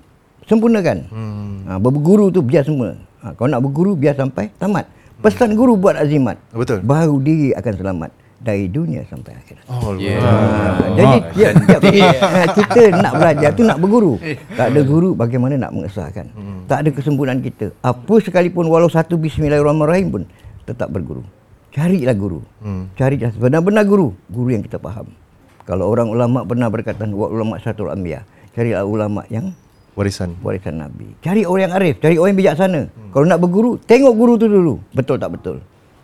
[0.49, 0.99] sempurnakan.
[1.11, 1.55] Hmm.
[1.69, 2.99] Ha, berguru tu biar semua.
[3.23, 4.91] Ha, kalau nak berguru biar sampai tamat.
[5.23, 6.41] Pesan guru buat azimat.
[6.51, 6.83] Betul.
[6.83, 8.11] Baru diri akan selamat
[8.45, 9.65] dari dunia sampai akhirat.
[9.73, 10.21] Oh, Yeah.
[10.21, 11.83] Ha, jadi tiap, tiap
[12.37, 14.21] ha, kita nak belajar tu nak berguru.
[14.53, 16.29] Tak ada guru bagaimana nak mengesahkan.
[16.69, 17.73] Tak ada kesempurnaan kita.
[17.81, 20.23] Apa sekalipun walau satu bismillahirrahmanirrahim pun
[20.69, 21.25] tetap berguru.
[21.73, 22.45] Carilah guru.
[22.61, 22.93] Hmm.
[22.95, 24.13] Carilah benar-benar guru.
[24.29, 25.09] Guru yang kita faham.
[25.65, 28.29] Kalau orang ulama pernah berkata wa ulama syatul anbiya.
[28.53, 29.57] Carilah ulama yang
[29.95, 30.35] warisan.
[30.43, 31.15] warisan Nabi.
[31.23, 32.81] Cari orang yang arif, cari orang yang bijaksana.
[32.87, 33.11] Hmm.
[33.11, 34.75] Kalau nak berguru, tengok guru tu dulu.
[34.93, 35.57] Betul tak betul?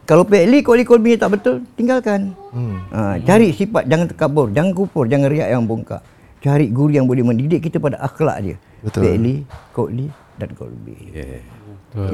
[0.07, 2.35] Kalau pekli, koli kolbi tak betul, tinggalkan.
[2.51, 2.83] Hmm.
[2.91, 6.03] Ha, cari sifat, jangan terkabur, jangan kufur, jangan riak yang bongkak.
[6.41, 8.57] Cari guru yang boleh mendidik kita pada akhlak dia.
[8.83, 9.07] Betul.
[9.07, 9.35] Pekli,
[9.71, 10.07] koli
[10.41, 10.97] dan kolbi.
[11.13, 11.45] Yeah.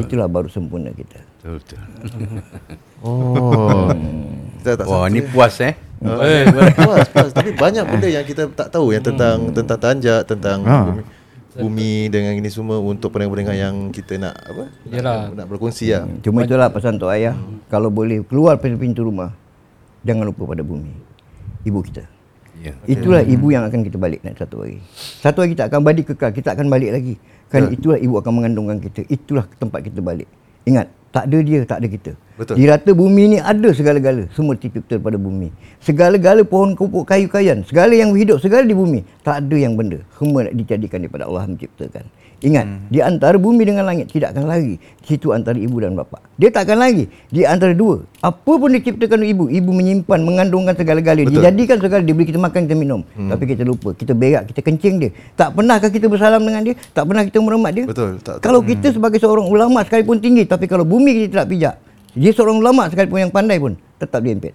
[0.00, 1.20] Itulah baru sempurna kita.
[1.40, 1.80] Betul betul.
[3.04, 3.92] Oh.
[4.58, 5.76] Kita tak Wah, ni puas eh.
[6.00, 6.42] Eh,
[6.74, 7.30] puas, puas.
[7.30, 10.76] Tapi banyak benda yang kita tak tahu yang tentang tentang tanjak, tentang Ha.
[10.90, 11.02] bumi,
[11.58, 14.64] bumi dengan ini semua untuk pendengar-pendengar yang kita nak apa?
[14.88, 15.32] Yalah.
[15.32, 16.04] Nak, nak berkongsi lah.
[16.20, 17.36] Cuma itulah pesan Tok Ayah.
[17.72, 19.32] Kalau boleh keluar dari pintu rumah,
[20.04, 20.92] jangan lupa pada bumi.
[21.66, 22.04] Ibu kita.
[22.56, 22.72] Ya.
[22.88, 24.80] Itulah ibu yang akan kita balik nanti satu hari.
[24.96, 27.14] Satu hari kita akan balik kekal, kita akan balik lagi.
[27.52, 29.04] Kerana itulah ibu akan mengandungkan kita.
[29.06, 30.26] Itulah tempat kita balik.
[30.66, 32.12] Ingat, tak ada dia, tak ada kita.
[32.36, 32.60] Betul.
[32.60, 34.28] Di rata bumi ni ada segala-gala.
[34.36, 35.48] Semua tercipta pada bumi.
[35.80, 39.00] Segala-gala pohon pokok kayu-kayan, segala yang hidup, segala di bumi.
[39.24, 40.04] Tak ada yang benda.
[40.20, 42.04] Semua nak dijadikan daripada Allah menciptakan.
[42.46, 42.78] Ingat, hmm.
[42.94, 44.78] di antara bumi dengan langit tidak akan lari.
[45.02, 46.22] Situ antara ibu dan bapa.
[46.38, 47.10] Dia tak akan lari.
[47.26, 48.06] Di antara dua.
[48.22, 51.26] Apa pun diciptakan oleh ibu, ibu menyimpan, mengandungkan segala-gala.
[51.26, 51.42] Betul.
[51.42, 53.02] Dijadikan segala, dia beri kita makan, kita minum.
[53.18, 53.34] Hmm.
[53.34, 55.10] Tapi kita lupa, kita berak, kita kencing dia.
[55.34, 56.74] Tak pernahkah kita bersalam dengan dia?
[56.94, 57.84] Tak pernah kita merembat dia?
[57.90, 58.46] Betul, tak- tak.
[58.46, 61.74] Kalau kita sebagai seorang ulama sekalipun tinggi, tapi kalau bumi kita tidak pijak,
[62.14, 64.54] dia seorang ulama sekalipun yang pandai pun, tetap dia impet.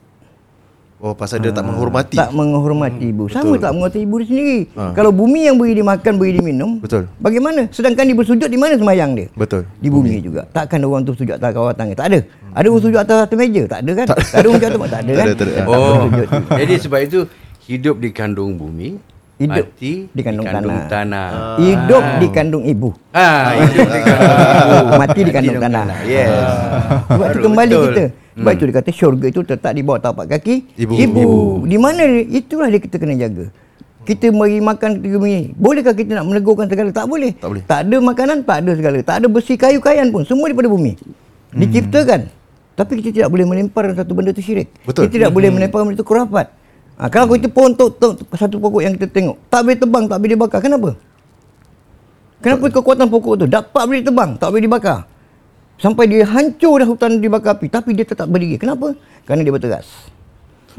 [1.01, 2.13] Oh pasal dia tak menghormati.
[2.13, 3.25] Tak menghormati ibu.
[3.25, 3.57] Sama Betul.
[3.57, 4.57] tak menghormati ibu dia sendiri.
[4.77, 4.93] Ha.
[4.93, 7.09] Kalau bumi yang beri dia makan, beri dia minum, Betul.
[7.17, 7.65] bagaimana?
[7.73, 9.25] Sedangkan dia bersujud di mana semayang dia?
[9.33, 9.65] Betul.
[9.81, 10.45] Di bumi, juga.
[10.47, 11.97] Takkan orang tu sujud atas kawat tangan?
[11.97, 12.19] Tak ada.
[12.53, 13.63] Ada orang sujud atas atas meja?
[13.65, 14.05] Tak ada kan?
[14.05, 15.25] Tak, ada orang sujud atas tak ada Tak kan?
[15.25, 15.53] ada, tak ada.
[15.57, 16.27] Tak Oh, bersujud.
[16.61, 17.19] jadi sebab itu
[17.65, 18.89] hidup di kandung bumi,
[19.41, 20.85] Hidup mati di kandung tanah.
[20.85, 21.29] tanah.
[21.57, 22.93] Hidup di kandung ibu.
[23.09, 24.37] Ah, hidup di kandung
[24.77, 24.93] ibu.
[24.93, 25.85] Mati di kandung tanah.
[26.05, 26.29] Yes.
[27.09, 27.85] Sebab tu kembali betul.
[27.89, 28.03] kita.
[28.31, 30.93] Sebab itu dia kata syurga itu terletak di bawah tapak kaki Ibu.
[30.95, 31.23] ibu.
[31.67, 32.03] Di mana?
[32.23, 33.51] Itulah dia kita kena jaga.
[34.01, 35.53] Kita beri makan tiga minggu.
[35.59, 36.89] Bolehkah kita nak menegurkan segala?
[36.89, 37.37] Tak boleh.
[37.37, 37.63] Tak boleh.
[37.67, 38.97] Tak ada makanan, tak ada segala.
[39.05, 40.25] Tak ada besi kayu kayan pun.
[40.25, 40.97] Semua daripada bumi.
[41.53, 42.31] Diciptakan.
[42.73, 44.73] Tapi kita tidak boleh melemparkan satu benda itu syirik.
[44.87, 45.05] Betul.
[45.05, 46.47] Kita tidak boleh melemparkan benda itu kerafat.
[46.97, 49.37] Ha, kalau kita pohon tu, tu, satu pokok yang kita tengok.
[49.51, 50.59] Tak boleh tebang, tak boleh dibakar.
[50.63, 50.89] Kenapa?
[52.41, 55.05] Kenapa kekuatan pokok tu dapat boleh tebang, tak boleh dibakar?
[55.81, 57.65] Sampai dia hancur dah hutan dibakar api.
[57.65, 58.55] Tapi dia tetap berdiri.
[58.55, 58.93] Kenapa?
[59.25, 59.87] Kerana dia berteras.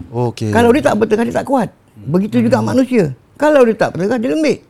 [0.09, 0.49] Okey.
[0.49, 1.69] Kalau dia tak berteras, dia tak kuat.
[1.99, 3.11] Begitu juga manusia.
[3.35, 4.63] Kalau dia tak berteras, dia lembik.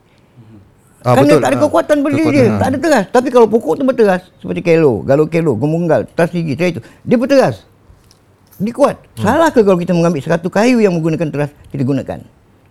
[0.99, 1.37] ah, Kerana betul.
[1.37, 2.45] tak ada Ah, kekuatan berdiri kekuatan, dia.
[2.47, 2.57] ah.
[2.57, 3.05] Tak ada teras.
[3.07, 6.81] Tapi kalau pokok tu berteras, seperti kelo, galau kelo, gomunggal, tas gigi, saya itu.
[6.99, 7.61] Dia berteras.
[8.55, 8.97] Dia kuat.
[9.15, 9.23] Hmm.
[9.23, 12.19] Salahkah kalau kita mengambil satu kayu yang menggunakan teras, kita gunakan?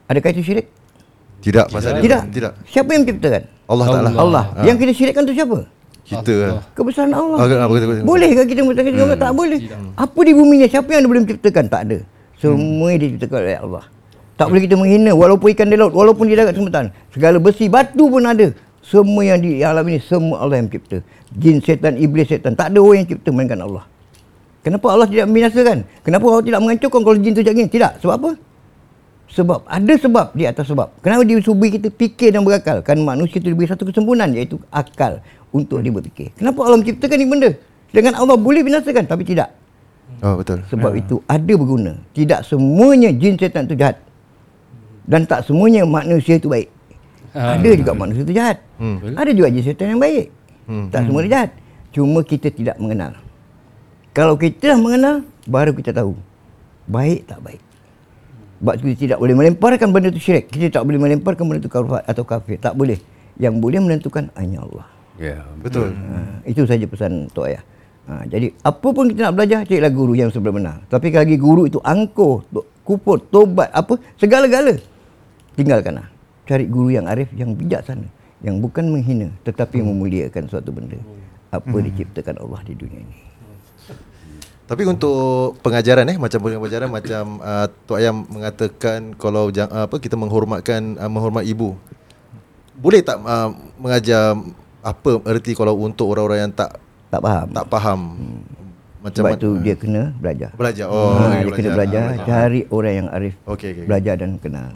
[0.06, 0.66] Adakah itu syirik?
[1.40, 2.02] Tidak pasal dia.
[2.02, 2.22] Tidak.
[2.30, 2.52] Tidak.
[2.66, 3.42] Siapa yang menciptakan?
[3.66, 4.08] Allah Taala.
[4.12, 4.44] Allah.
[4.52, 4.62] Ah.
[4.62, 5.58] Yang kita syirikkan tu siapa?
[6.02, 6.34] Kita.
[6.34, 6.62] lah.
[6.74, 7.38] Kebesaran Allah.
[7.38, 8.04] Ah, betul, betul, betul.
[8.06, 9.14] Bolehkah kita mengatakan hmm.
[9.18, 9.58] tak boleh?
[9.94, 11.64] Apa di bumi ni siapa yang boleh menciptakan?
[11.70, 11.98] Tak ada.
[12.42, 12.98] Semua hmm.
[12.98, 13.84] diciptakan oleh Allah.
[14.34, 18.10] Tak boleh kita menghina walaupun ikan di laut, walaupun di darat semua Segala besi, batu
[18.10, 18.50] pun ada.
[18.82, 20.98] Semua yang di alam ini semua Allah yang mencipta.
[21.30, 22.58] Jin, setan, iblis, setan.
[22.58, 23.86] Tak ada orang yang cipta melainkan Allah.
[24.66, 25.86] Kenapa Allah tidak membinasakan?
[26.02, 27.92] Kenapa Allah tidak menghancurkan kalau jin tu jadi Tidak.
[28.02, 28.30] Sebab apa?
[29.32, 30.92] Sebab ada sebab di atas sebab.
[31.00, 32.84] Kenapa dia suruh kita fikir dan berakal?
[32.84, 36.28] Kerana manusia itu diberi satu kesempurnaan iaitu akal untuk dia berfikir.
[36.34, 37.50] Kenapa Allah menciptakan ni benda?
[37.92, 39.52] Dengan Allah boleh binasakan tapi tidak.
[40.24, 40.64] Oh betul.
[40.72, 41.92] Sebab itu ada berguna.
[42.16, 44.00] Tidak semuanya jin setan itu jahat.
[45.04, 46.72] Dan tak semuanya manusia itu baik.
[47.32, 48.58] Ada juga manusia itu jahat.
[48.80, 48.96] Hmm.
[49.16, 50.32] Ada juga jin setan yang baik.
[50.64, 50.88] Hmm.
[50.88, 51.50] Tak semua dia jahat.
[51.92, 53.12] Cuma kita tidak mengenal.
[54.12, 56.16] Kalau kita dah mengenal, baru kita tahu.
[56.88, 57.62] Baik tak baik.
[58.62, 60.46] Sebab itu kita tidak boleh melemparkan benda itu syirik.
[60.46, 62.56] Kita tak boleh melemparkan benda itu kafir atau kafir.
[62.62, 63.02] Tak boleh.
[63.42, 64.86] Yang boleh menentukan hanya Allah.
[65.22, 65.46] Ya.
[65.62, 65.94] Betul.
[65.94, 67.62] Ha, itu saja pesan Tok Ayah.
[68.10, 70.82] Ha, jadi apa pun kita nak belajar, carilah guru yang sebenar.
[70.90, 72.42] Tapi kalau lagi guru itu angkuh,
[72.82, 74.74] kupur, tobat, apa, segala-gala.
[75.54, 76.10] Tinggalkanlah.
[76.42, 78.10] Cari guru yang arif, yang bijaksana.
[78.42, 80.98] Yang bukan menghina, tetapi memuliakan suatu benda.
[81.54, 83.16] Apa diciptakan Allah di dunia ini.
[84.66, 90.00] Tapi untuk pengajaran eh macam pengajaran macam uh, Tok Ayam mengatakan kalau jang, uh, apa
[90.00, 91.76] kita menghormatkan uh, menghormat ibu.
[92.80, 94.32] Boleh tak uh, mengajar
[94.82, 96.76] apa erti kalau untuk orang-orang yang tak
[97.08, 97.46] Tak faham.
[97.54, 98.00] tak faham
[99.02, 100.50] macam Sebab itu dia kena belajar.
[100.54, 100.86] belajar.
[100.86, 103.34] Oh, ha, okay, dia kena belajar, Ah, cari orang yang arif.
[103.50, 103.84] Okey okey.
[103.90, 104.70] Belajar dan kenal.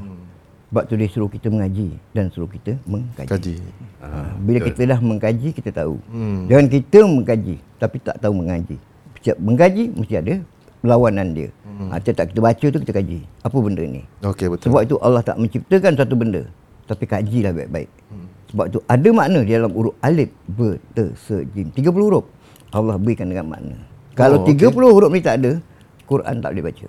[0.67, 3.31] Sebab tu dia suruh kita mengaji dan suruh kita mengkaji.
[3.31, 3.55] Kaji.
[4.03, 6.03] Ha, bila kita dah mengkaji kita tahu.
[6.11, 6.51] Hmm.
[6.51, 8.77] Jangan kita mengkaji tapi tak tahu mengaji.
[9.23, 10.35] Setiap mengkaji mesti ada
[10.83, 11.49] perlawanan dia.
[11.63, 11.95] Hmm.
[11.95, 13.19] Ha, tak kita baca tu kita kaji.
[13.47, 14.03] Apa benda ni?
[14.27, 14.75] Okey betul.
[14.75, 16.43] Sebab itu Allah tak menciptakan satu benda
[16.91, 17.91] tapi kajilah baik-baik.
[18.11, 18.26] Hmm.
[18.57, 21.69] Sebab tu ada makna di dalam huruf alif, ba, ta, se, jim.
[21.77, 22.25] 30 huruf
[22.73, 23.77] Allah berikan dengan makna.
[24.17, 24.73] Kalau Oh, okey.
[24.73, 25.61] 30 huruf ni tak ada,
[26.09, 26.89] Quran tak boleh baca.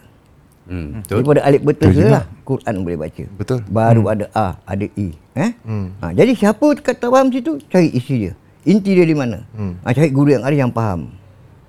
[0.71, 1.15] Hmm, betul.
[1.19, 3.23] Daripada alif beta lah Quran boleh baca.
[3.35, 3.59] Betul.
[3.67, 5.11] Baru ada A, ada I.
[5.35, 5.51] Eh?
[5.67, 5.91] Hmm.
[5.99, 8.33] Ha, jadi siapa kata faham situ, cari isi dia.
[8.63, 9.43] Inti dia di mana?
[9.51, 9.75] Hmm.
[9.83, 11.11] Ha, cari guru yang ada yang faham.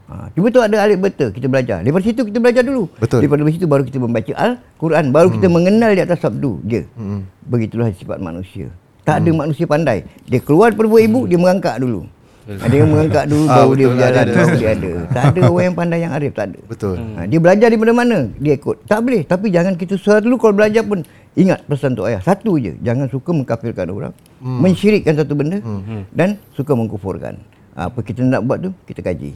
[0.07, 1.83] Ha, cuba tu ada alif beta, kita belajar.
[1.83, 2.87] Daripada situ kita belajar dulu.
[3.03, 3.27] Betul.
[3.27, 5.05] Daripada situ baru kita membaca Al-Quran.
[5.11, 6.87] Baru kita mengenal di atas sabdu dia.
[6.95, 7.27] Hmm.
[7.51, 8.71] Begitulah sifat manusia.
[9.09, 10.05] Tak ada manusia pandai.
[10.29, 12.05] Dia keluar daripada perut ibu, dia merangkak dulu.
[12.49, 14.91] Ada yang merangkak dulu, Ah, baru dia berjalan, Ada, baru dia ada.
[15.13, 16.59] Tak ada orang yang pandai yang arif, tak ada.
[16.65, 16.97] Betul.
[16.97, 18.19] Ha, dia belajar daripada mana?
[18.41, 18.77] Dia ikut.
[18.85, 19.23] Tak boleh.
[19.25, 20.99] Tapi jangan kita selalu kalau belajar pun
[21.37, 22.21] ingat pesan Tok Ayah.
[22.21, 22.73] Satu je.
[22.85, 24.13] Jangan suka mengkafirkan orang.
[24.45, 24.61] Hmm.
[24.65, 25.61] Mensyirikkan satu benda.
[25.61, 26.05] Hmm.
[26.13, 27.37] Dan suka mengkufurkan.
[27.77, 29.33] Ha, apa kita nak buat tu, kita kaji.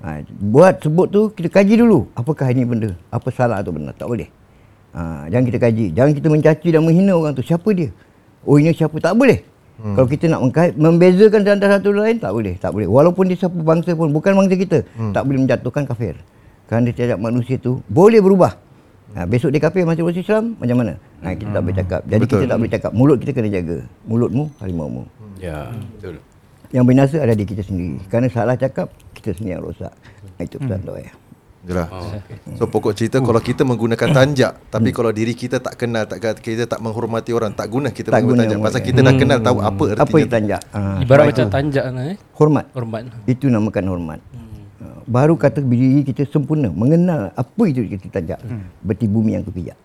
[0.00, 2.08] Ha, buat sebut tu, kita kaji dulu.
[2.12, 2.92] Apakah ini benda?
[3.08, 3.96] Apa salah atau benar?
[3.96, 4.28] Tak boleh.
[4.92, 5.86] Ha, jangan kita kaji.
[5.96, 7.40] Jangan kita mencaci dan menghina orang tu.
[7.40, 7.88] Siapa dia?
[8.44, 8.96] Oh ini siapa?
[8.96, 9.44] Tak boleh.
[9.80, 9.96] Hmm.
[9.96, 12.54] Kalau kita nak mengkait, membezakan antara satu dan lain, tak boleh.
[12.60, 12.88] Tak boleh.
[12.88, 14.78] Walaupun dia siapa bangsa pun, bukan bangsa kita.
[14.96, 15.12] Hmm.
[15.16, 16.14] Tak boleh menjatuhkan kafir.
[16.68, 18.54] Kerana dia manusia tu boleh berubah.
[19.10, 20.94] Ha, besok dia kafir masuk masuk Islam, macam mana?
[21.26, 22.00] Ha, kita tak boleh cakap.
[22.06, 22.38] Jadi Betul.
[22.38, 22.90] kita tak boleh cakap.
[22.94, 23.78] Mulut kita kena jaga.
[24.06, 25.02] Mulutmu, harimau mu.
[25.42, 25.66] Ya,
[25.98, 26.22] betul.
[26.70, 27.98] Yang binasa ada di kita sendiri.
[28.06, 28.86] Kerana salah cakap,
[29.18, 29.90] kita sendiri yang rosak.
[30.38, 30.86] Itu pesan hmm.
[30.86, 31.00] doa
[31.60, 31.88] Itulah.
[31.92, 32.36] Oh, okay.
[32.56, 33.24] So pokok cerita uh.
[33.24, 37.52] kalau kita menggunakan tanjak tapi kalau diri kita tak kenal tak kita tak menghormati orang
[37.52, 40.04] tak guna kita tak menggunakan tanjak pasal kita dah kenal tahu apa artinya.
[40.08, 40.62] Apa itu tanjak?
[40.72, 42.16] Uh, Ibarat macam tanjak lah eh.
[42.32, 42.64] Hormat.
[42.72, 43.02] Hormat.
[43.28, 44.20] Itu namakan hormat.
[44.32, 45.04] Hmm.
[45.04, 48.40] Baru kata diri kita sempurna mengenal apa itu kita tanjak.
[48.40, 48.64] Hmm.
[48.80, 49.76] Berarti bumi yang kupijak.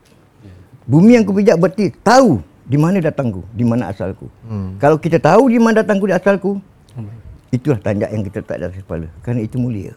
[0.86, 4.26] Bumi yang kupijak berarti tahu di mana datangku, di mana asalku.
[4.46, 4.78] Hmm.
[4.82, 6.58] Kalau kita tahu di mana datangku, di asalku,
[6.98, 7.54] hmm.
[7.54, 9.08] itulah tanjak yang kita tak ada kepala.
[9.22, 9.94] Kerana itu mulia.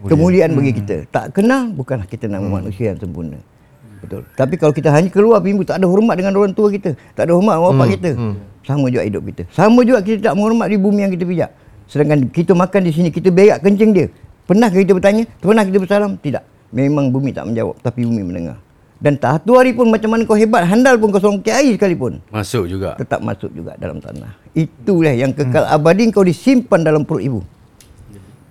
[0.00, 0.10] Mulia.
[0.16, 0.58] Kemuliaan hmm.
[0.58, 0.96] bagi kita.
[1.12, 2.54] Tak kenal bukanlah kita nama hmm.
[2.56, 3.36] manusia yang sempurna.
[4.00, 4.24] Betul.
[4.32, 7.36] Tapi kalau kita hanya keluar pintu tak ada hormat dengan orang tua kita, tak ada
[7.36, 7.94] hormat dengan bapak hmm.
[8.00, 8.10] kita.
[8.16, 8.34] Hmm.
[8.64, 9.42] Sama juga hidup kita.
[9.52, 11.50] Sama juga kita tak menghormat di bumi yang kita pijak.
[11.84, 14.06] Sedangkan kita makan di sini, kita berak kencing dia.
[14.48, 15.24] Pernah kita bertanya?
[15.42, 16.12] Pernah kita bersalam?
[16.16, 16.44] Tidak.
[16.70, 18.56] Memang bumi tak menjawab, tapi bumi mendengar.
[19.00, 22.20] Dan tak satu hari pun macam mana kau hebat, handal pun kau songkit air sekalipun.
[22.28, 23.00] Masuk juga.
[23.00, 24.36] Tetap masuk juga dalam tanah.
[24.52, 25.74] Itulah yang kekal hmm.
[25.74, 27.40] abadi kau disimpan dalam perut ibu.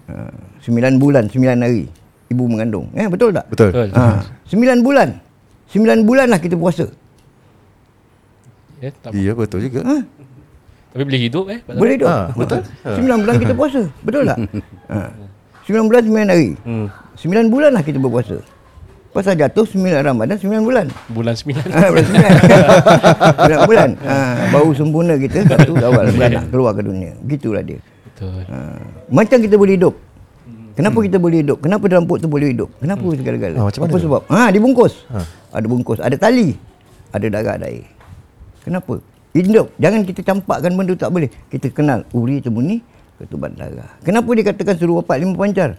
[0.10, 0.26] Ha,
[0.60, 1.84] sembilan bulan, sembilan hari
[2.30, 2.88] ibu mengandung.
[2.94, 3.46] Eh betul tak?
[3.50, 3.72] Betul.
[3.92, 5.10] Ha, sembilan bulan.
[5.70, 6.86] Sembilan bulan lah kita puasa.
[8.80, 9.84] Ya, tak iya betul juga.
[9.84, 9.98] Ha?
[10.90, 11.60] Tapi boleh hidup eh?
[11.68, 12.08] Boleh hidup.
[12.08, 12.60] Ha, betul.
[12.98, 13.82] Sembilan bulan kita puasa.
[14.02, 14.38] Betul tak?
[14.90, 15.06] Ha.
[15.70, 16.50] Sembilan bulan, sembilan hari.
[16.66, 16.88] Hmm.
[17.14, 18.42] Sembilan bulan lah kita berpuasa.
[19.10, 20.86] Pasal jatuh sembilan Ramadan sembilan bulan.
[21.14, 21.66] Bulan sembilan.
[21.70, 22.32] Ha, bulan sembilan.
[23.38, 23.90] sembilan bulan.
[24.02, 24.16] Ha,
[24.50, 27.14] baru sempurna kita satu awal beranak keluar ke dunia.
[27.22, 27.78] Begitulah dia.
[28.10, 28.42] Betul.
[28.50, 28.58] Ha,
[29.10, 29.94] macam kita boleh hidup.
[30.80, 31.08] Kenapa hmm.
[31.12, 31.58] kita boleh hidup?
[31.60, 32.72] Kenapa dalam perut tu boleh hidup?
[32.80, 33.18] Kenapa hmm.
[33.20, 33.56] segala-gala?
[33.60, 34.22] Ha, macam Apa mana sebab?
[34.32, 34.94] Ha, dibungkus.
[35.12, 35.20] Ha.
[35.52, 36.56] Ada bungkus, ada tali.
[37.12, 37.84] Ada darah, ada air.
[38.64, 39.04] Kenapa?
[39.36, 39.68] Hidup.
[39.76, 41.28] Jangan kita campakkan benda tak boleh.
[41.52, 42.80] Kita kenal uri temuni
[43.20, 43.92] ketuban darah.
[44.08, 45.76] Kenapa dia katakan suruh bapak lima pancar?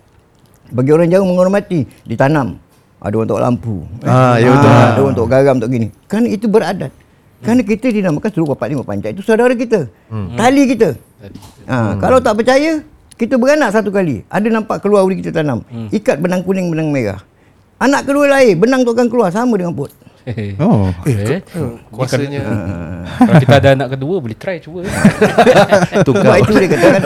[0.68, 2.60] Bagi orang jauh menghormati, ditanam.
[3.00, 3.76] Ada orang untuk lampu.
[4.04, 4.68] Ah, ya betul.
[4.68, 5.88] Ha, ada orang untuk garam untuk gini.
[6.04, 6.92] Kan itu beradat.
[7.40, 9.16] Kerana kita dinamakan suruh bapak lima pancar.
[9.16, 9.88] Itu saudara kita.
[10.12, 10.36] Hmm.
[10.36, 10.92] Tali kita.
[11.64, 12.04] Ha, hmm.
[12.04, 12.84] Kalau tak percaya,
[13.20, 14.24] kita beranak satu kali.
[14.32, 15.60] Ada nampak keluar uri kita tanam.
[15.68, 15.92] Hmm.
[15.92, 17.20] Ikat benang kuning, benang merah.
[17.76, 19.92] Anak kedua lain, benang tu akan keluar sama dengan pot.
[20.60, 21.40] Oh, okay.
[21.40, 21.40] Eh,
[21.88, 22.44] kuasanya.
[23.28, 24.84] Kalau kita ada anak kedua, boleh try cuba.
[26.06, 26.44] Tukar.
[26.44, 27.02] itu dia katakan.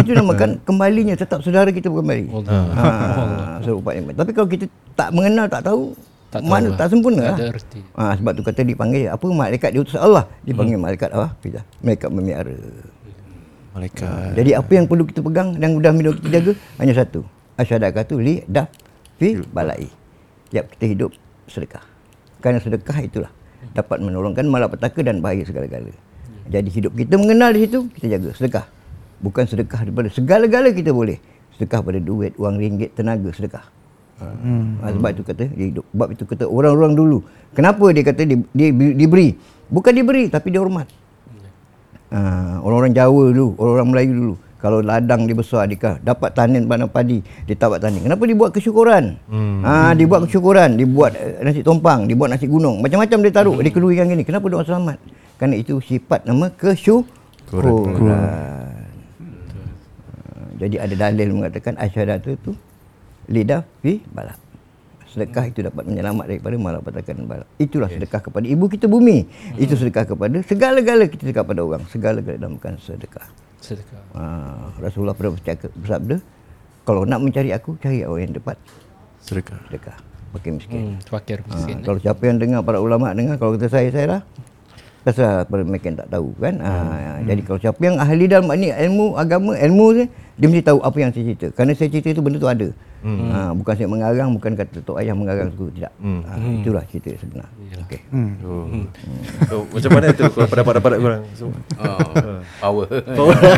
[0.00, 2.26] itu namakan kembalinya tetap saudara kita kembali.
[2.32, 3.60] Oh, ha,
[4.12, 4.64] Tapi kalau kita
[4.96, 5.92] tak mengenal, tak tahu,
[6.32, 6.76] tak mana lah.
[6.80, 7.50] tak sempurna tak lah.
[7.96, 10.84] Ha, sebab tu kata dipanggil apa malaikat diutus Allah dipanggil hmm.
[10.84, 11.32] malaikat apa?
[11.80, 12.56] Malaikat memiara.
[13.76, 14.08] Malaikat.
[14.08, 17.20] Ha, jadi apa yang perlu kita pegang dan mudah mudah kita jaga hanya satu.
[17.60, 18.64] Asyhadu tu li dah
[19.20, 19.92] fi balai.
[20.48, 21.10] Tiap kita hidup
[21.44, 21.84] sedekah.
[22.40, 23.28] Kerana sedekah itulah
[23.76, 25.92] dapat menolongkan malapetaka dan bahaya segala-gala.
[26.48, 28.66] Jadi hidup kita mengenal di situ, kita jaga sedekah.
[29.20, 31.20] Bukan sedekah daripada segala-gala kita boleh.
[31.60, 33.64] Sedekah pada duit, wang ringgit, tenaga, sedekah.
[34.16, 34.80] Hmm.
[34.80, 35.84] Ha, sebab itu kata dia hidup.
[35.92, 37.18] Sebab itu kata orang-orang dulu.
[37.52, 39.36] Kenapa dia kata dia, dia diberi?
[39.68, 40.88] Bukan diberi tapi dia hormat.
[42.10, 44.34] Ha, orang-orang Jawa dulu, orang-orang Melayu dulu.
[44.56, 48.02] Kalau ladang dia besar dia dapat tanin panen padi, dia tabat tanin.
[48.02, 49.14] Kenapa dia buat kesyukuran?
[49.28, 49.60] Hmm.
[49.62, 52.80] Ha, dia buat kesyukuran, dia buat uh, nasi tompang, dia buat nasi gunung.
[52.82, 53.62] Macam-macam dia taruh, hmm.
[53.62, 54.24] dia keluar yang gini.
[54.24, 54.98] Kenapa doa selamat?
[55.36, 57.04] Kerana itu sifat nama kesyukuran.
[60.56, 62.56] Jadi ada dalil mengatakan asyhadat itu
[63.28, 64.40] lidah fi balak
[65.16, 67.48] sedekah itu dapat menyelamat daripada malapetaka dan balak.
[67.56, 67.96] Itulah yes.
[67.96, 69.24] sedekah kepada ibu kita bumi.
[69.24, 69.56] Hmm.
[69.56, 71.80] Itu sedekah kepada segala-gala kita sedekah pada orang.
[71.88, 73.24] Segala-gala dinamakan sedekah.
[73.64, 74.02] Sedekah.
[74.12, 74.22] Ha,
[74.76, 75.32] Rasulullah pernah
[75.72, 76.20] bersabda,
[76.84, 78.60] kalau nak mencari aku, cari orang yang tepat.
[79.24, 79.56] Sedekah.
[79.72, 79.96] Sedekah.
[80.36, 80.76] Fakir miskin.
[80.76, 81.80] Hmm, fakir miskin.
[81.80, 84.22] Ha, kalau siapa yang dengar para ulama dengar, kalau kata saya, saya lah.
[85.06, 86.60] Pada mereka tak tahu kan.
[86.60, 87.30] Ha, hmm.
[87.30, 89.86] Jadi kalau siapa yang ahli dalam ni ilmu agama, ilmu
[90.36, 91.46] dia mesti tahu apa yang saya cerita.
[91.56, 92.68] Kerana saya cerita itu benda tu ada.
[93.06, 93.28] Hmm.
[93.30, 95.94] Ha, bukan saya mengarang, bukan kata tok ayah mengarang tu tidak.
[95.96, 96.20] Hmm.
[96.28, 97.48] Ha, itulah cerita sebenar.
[97.86, 98.00] Okey.
[98.12, 98.30] Hmm.
[98.44, 98.66] Oh.
[98.68, 98.86] Hmm.
[99.48, 101.22] So, macam mana itu kalau pendapat-pendapat kurang?
[101.38, 102.86] So, oh, power.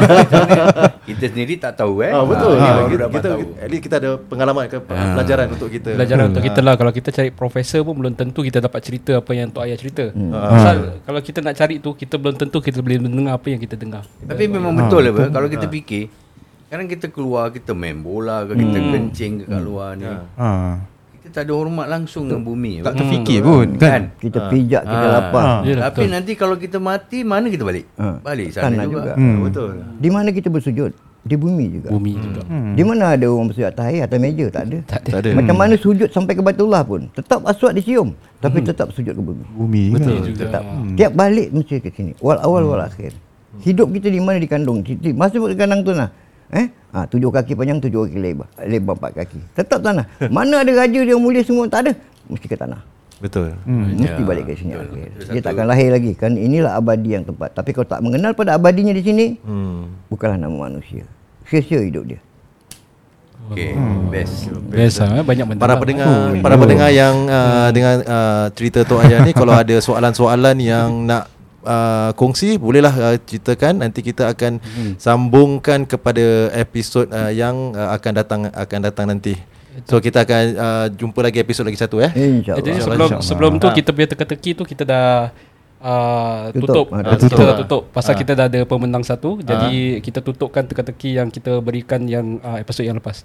[1.08, 2.14] kita sendiri tak tahu eh.
[2.14, 2.54] Ah, betul.
[2.62, 5.18] Ha, kita, kita, at least kita ada pengalaman ke ha.
[5.18, 5.90] pelajaran untuk kita.
[5.98, 6.30] Pelajaran hmm.
[6.30, 6.74] untuk kita lah.
[6.78, 10.14] Kalau kita cari profesor pun belum tentu kita dapat cerita apa yang tok ayah cerita.
[10.14, 10.30] Hmm.
[10.30, 11.02] Ha.
[11.02, 14.06] Kalau kita nak cari tu, kita belum tentu kita boleh mendengar apa yang kita dengar.
[14.22, 15.26] Tapi memang betul lah.
[15.32, 16.27] Kalau kita fikir,
[16.68, 18.92] Kadang kita keluar Kita main bola ke Kita hmm.
[18.92, 19.66] kencing ke kat hmm.
[19.66, 20.50] luar ni ha.
[21.18, 23.48] Kita tak ada hormat langsung Dengan bumi Tak terfikir hmm.
[23.48, 23.90] pun kan?
[23.90, 24.48] kan Kita ha.
[24.52, 25.14] pijak Kita ha.
[25.16, 25.56] lapar ha.
[25.64, 26.12] Ya, Tapi betul.
[26.12, 28.20] nanti kalau kita mati Mana kita balik ha.
[28.20, 29.12] Balik sana, sana juga, juga.
[29.16, 29.36] Hmm.
[29.48, 30.92] Betul Di mana kita bersujud
[31.28, 31.88] di bumi juga.
[31.92, 32.40] Bumi juga.
[32.48, 34.46] Di mana ada orang bersujud atas air, atas meja?
[34.48, 34.78] Tak ada.
[34.88, 35.10] Tak ada.
[35.12, 35.30] Tak ada.
[35.36, 39.44] Macam mana sujud sampai ke Baitullah pun tetap aswad disium tapi tetap sujud ke bumi.
[39.52, 40.24] Bumi Betul.
[40.24, 40.40] kan?
[40.40, 40.62] Tetap.
[40.96, 42.16] Tiap balik mesti ke sini.
[42.24, 43.12] Wal awal wal akhir.
[43.60, 44.80] Hidup kita di mana dikandung.
[44.80, 46.08] Kita masuk ke kandang tu nah.
[46.48, 46.66] Eh?
[46.96, 48.48] Ha, tujuh kaki panjang, tujuh kaki lebar.
[48.64, 49.40] Lebar empat kaki.
[49.52, 50.08] Tetap tanah.
[50.34, 51.68] Mana ada raja dia mulia semua?
[51.68, 51.92] Tak ada.
[52.28, 52.80] Mesti ke tanah.
[53.18, 53.52] Betul.
[53.66, 53.98] Hmm.
[53.98, 55.34] Mesti balik ke sini akhir.
[55.34, 56.14] Dia takkan lahir lagi.
[56.14, 57.50] Kan inilah abadi yang tempat.
[57.50, 59.90] Tapi kalau tak mengenal pada abadinya di sini, Hmm.
[60.06, 61.02] bukanlah nama manusia.
[61.44, 62.20] Sia-sia hidup dia.
[63.48, 63.72] Okay,
[64.12, 64.52] best.
[64.68, 65.24] Best lah, eh.
[65.24, 65.60] banyak benda.
[65.64, 70.56] Para pendengar para pendengar yang uh, dengan uh, cerita Tok Ayah ni kalau ada soalan-soalan
[70.60, 71.32] yang nak
[71.62, 74.60] uh, kongsi bolehlah uh, ceritakan nanti kita akan
[74.96, 79.34] sambungkan kepada episod uh, yang uh, akan datang akan datang nanti.
[79.86, 82.10] So kita akan uh, jumpa lagi episod lagi satu eh.
[82.10, 82.58] Eh, InsyaAllah.
[82.58, 85.30] Jadi sebelum sebelum tu kita punya teka-teki tu kita dah
[85.78, 86.66] uh, Tutup.
[86.66, 86.86] tutup.
[86.90, 87.46] Ah, Uh, dah kita tutup.
[87.46, 87.82] dah tutup.
[87.94, 89.38] Pasal kita dah ada pemenang satu.
[89.38, 93.22] Jadi kita tutupkan teka-teki yang kita berikan yang uh, episod yang lepas.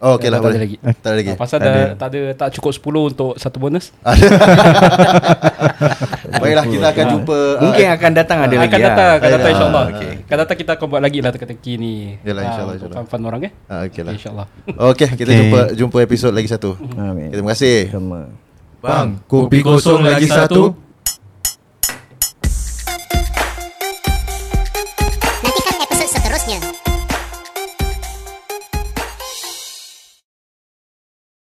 [0.00, 0.60] Oh okey lah tak ada boleh.
[0.64, 0.76] lagi.
[0.80, 1.28] Tak ada lagi.
[1.28, 3.92] Ah, pasal dah tak ada tak cukup 10 untuk satu bonus.
[6.40, 8.66] Baiklah kita akan jumpa uh, Mungkin akan datang ada lagi.
[8.66, 9.54] akan datang, akan Ah, datang ya.
[9.54, 9.84] insya-Allah.
[9.86, 10.12] Okey.
[10.20, 11.94] Akan datang kita akan buat lagi lah teka-teki ni.
[12.20, 13.06] Yalah, Ah, insyaAllah, untuk insyaAlah.
[13.06, 13.52] Fun-fun orang eh.
[13.66, 14.12] Ah, okey lah.
[14.12, 14.46] Insya-Allah.
[14.66, 15.38] Okey, kita Okey.
[15.40, 16.70] jumpa jumpa episod lagi satu.
[16.96, 17.28] Amin.
[17.28, 17.78] Terima kasih.
[17.88, 18.20] Sama.
[18.80, 20.72] Bang, kopi kosong lagi satu.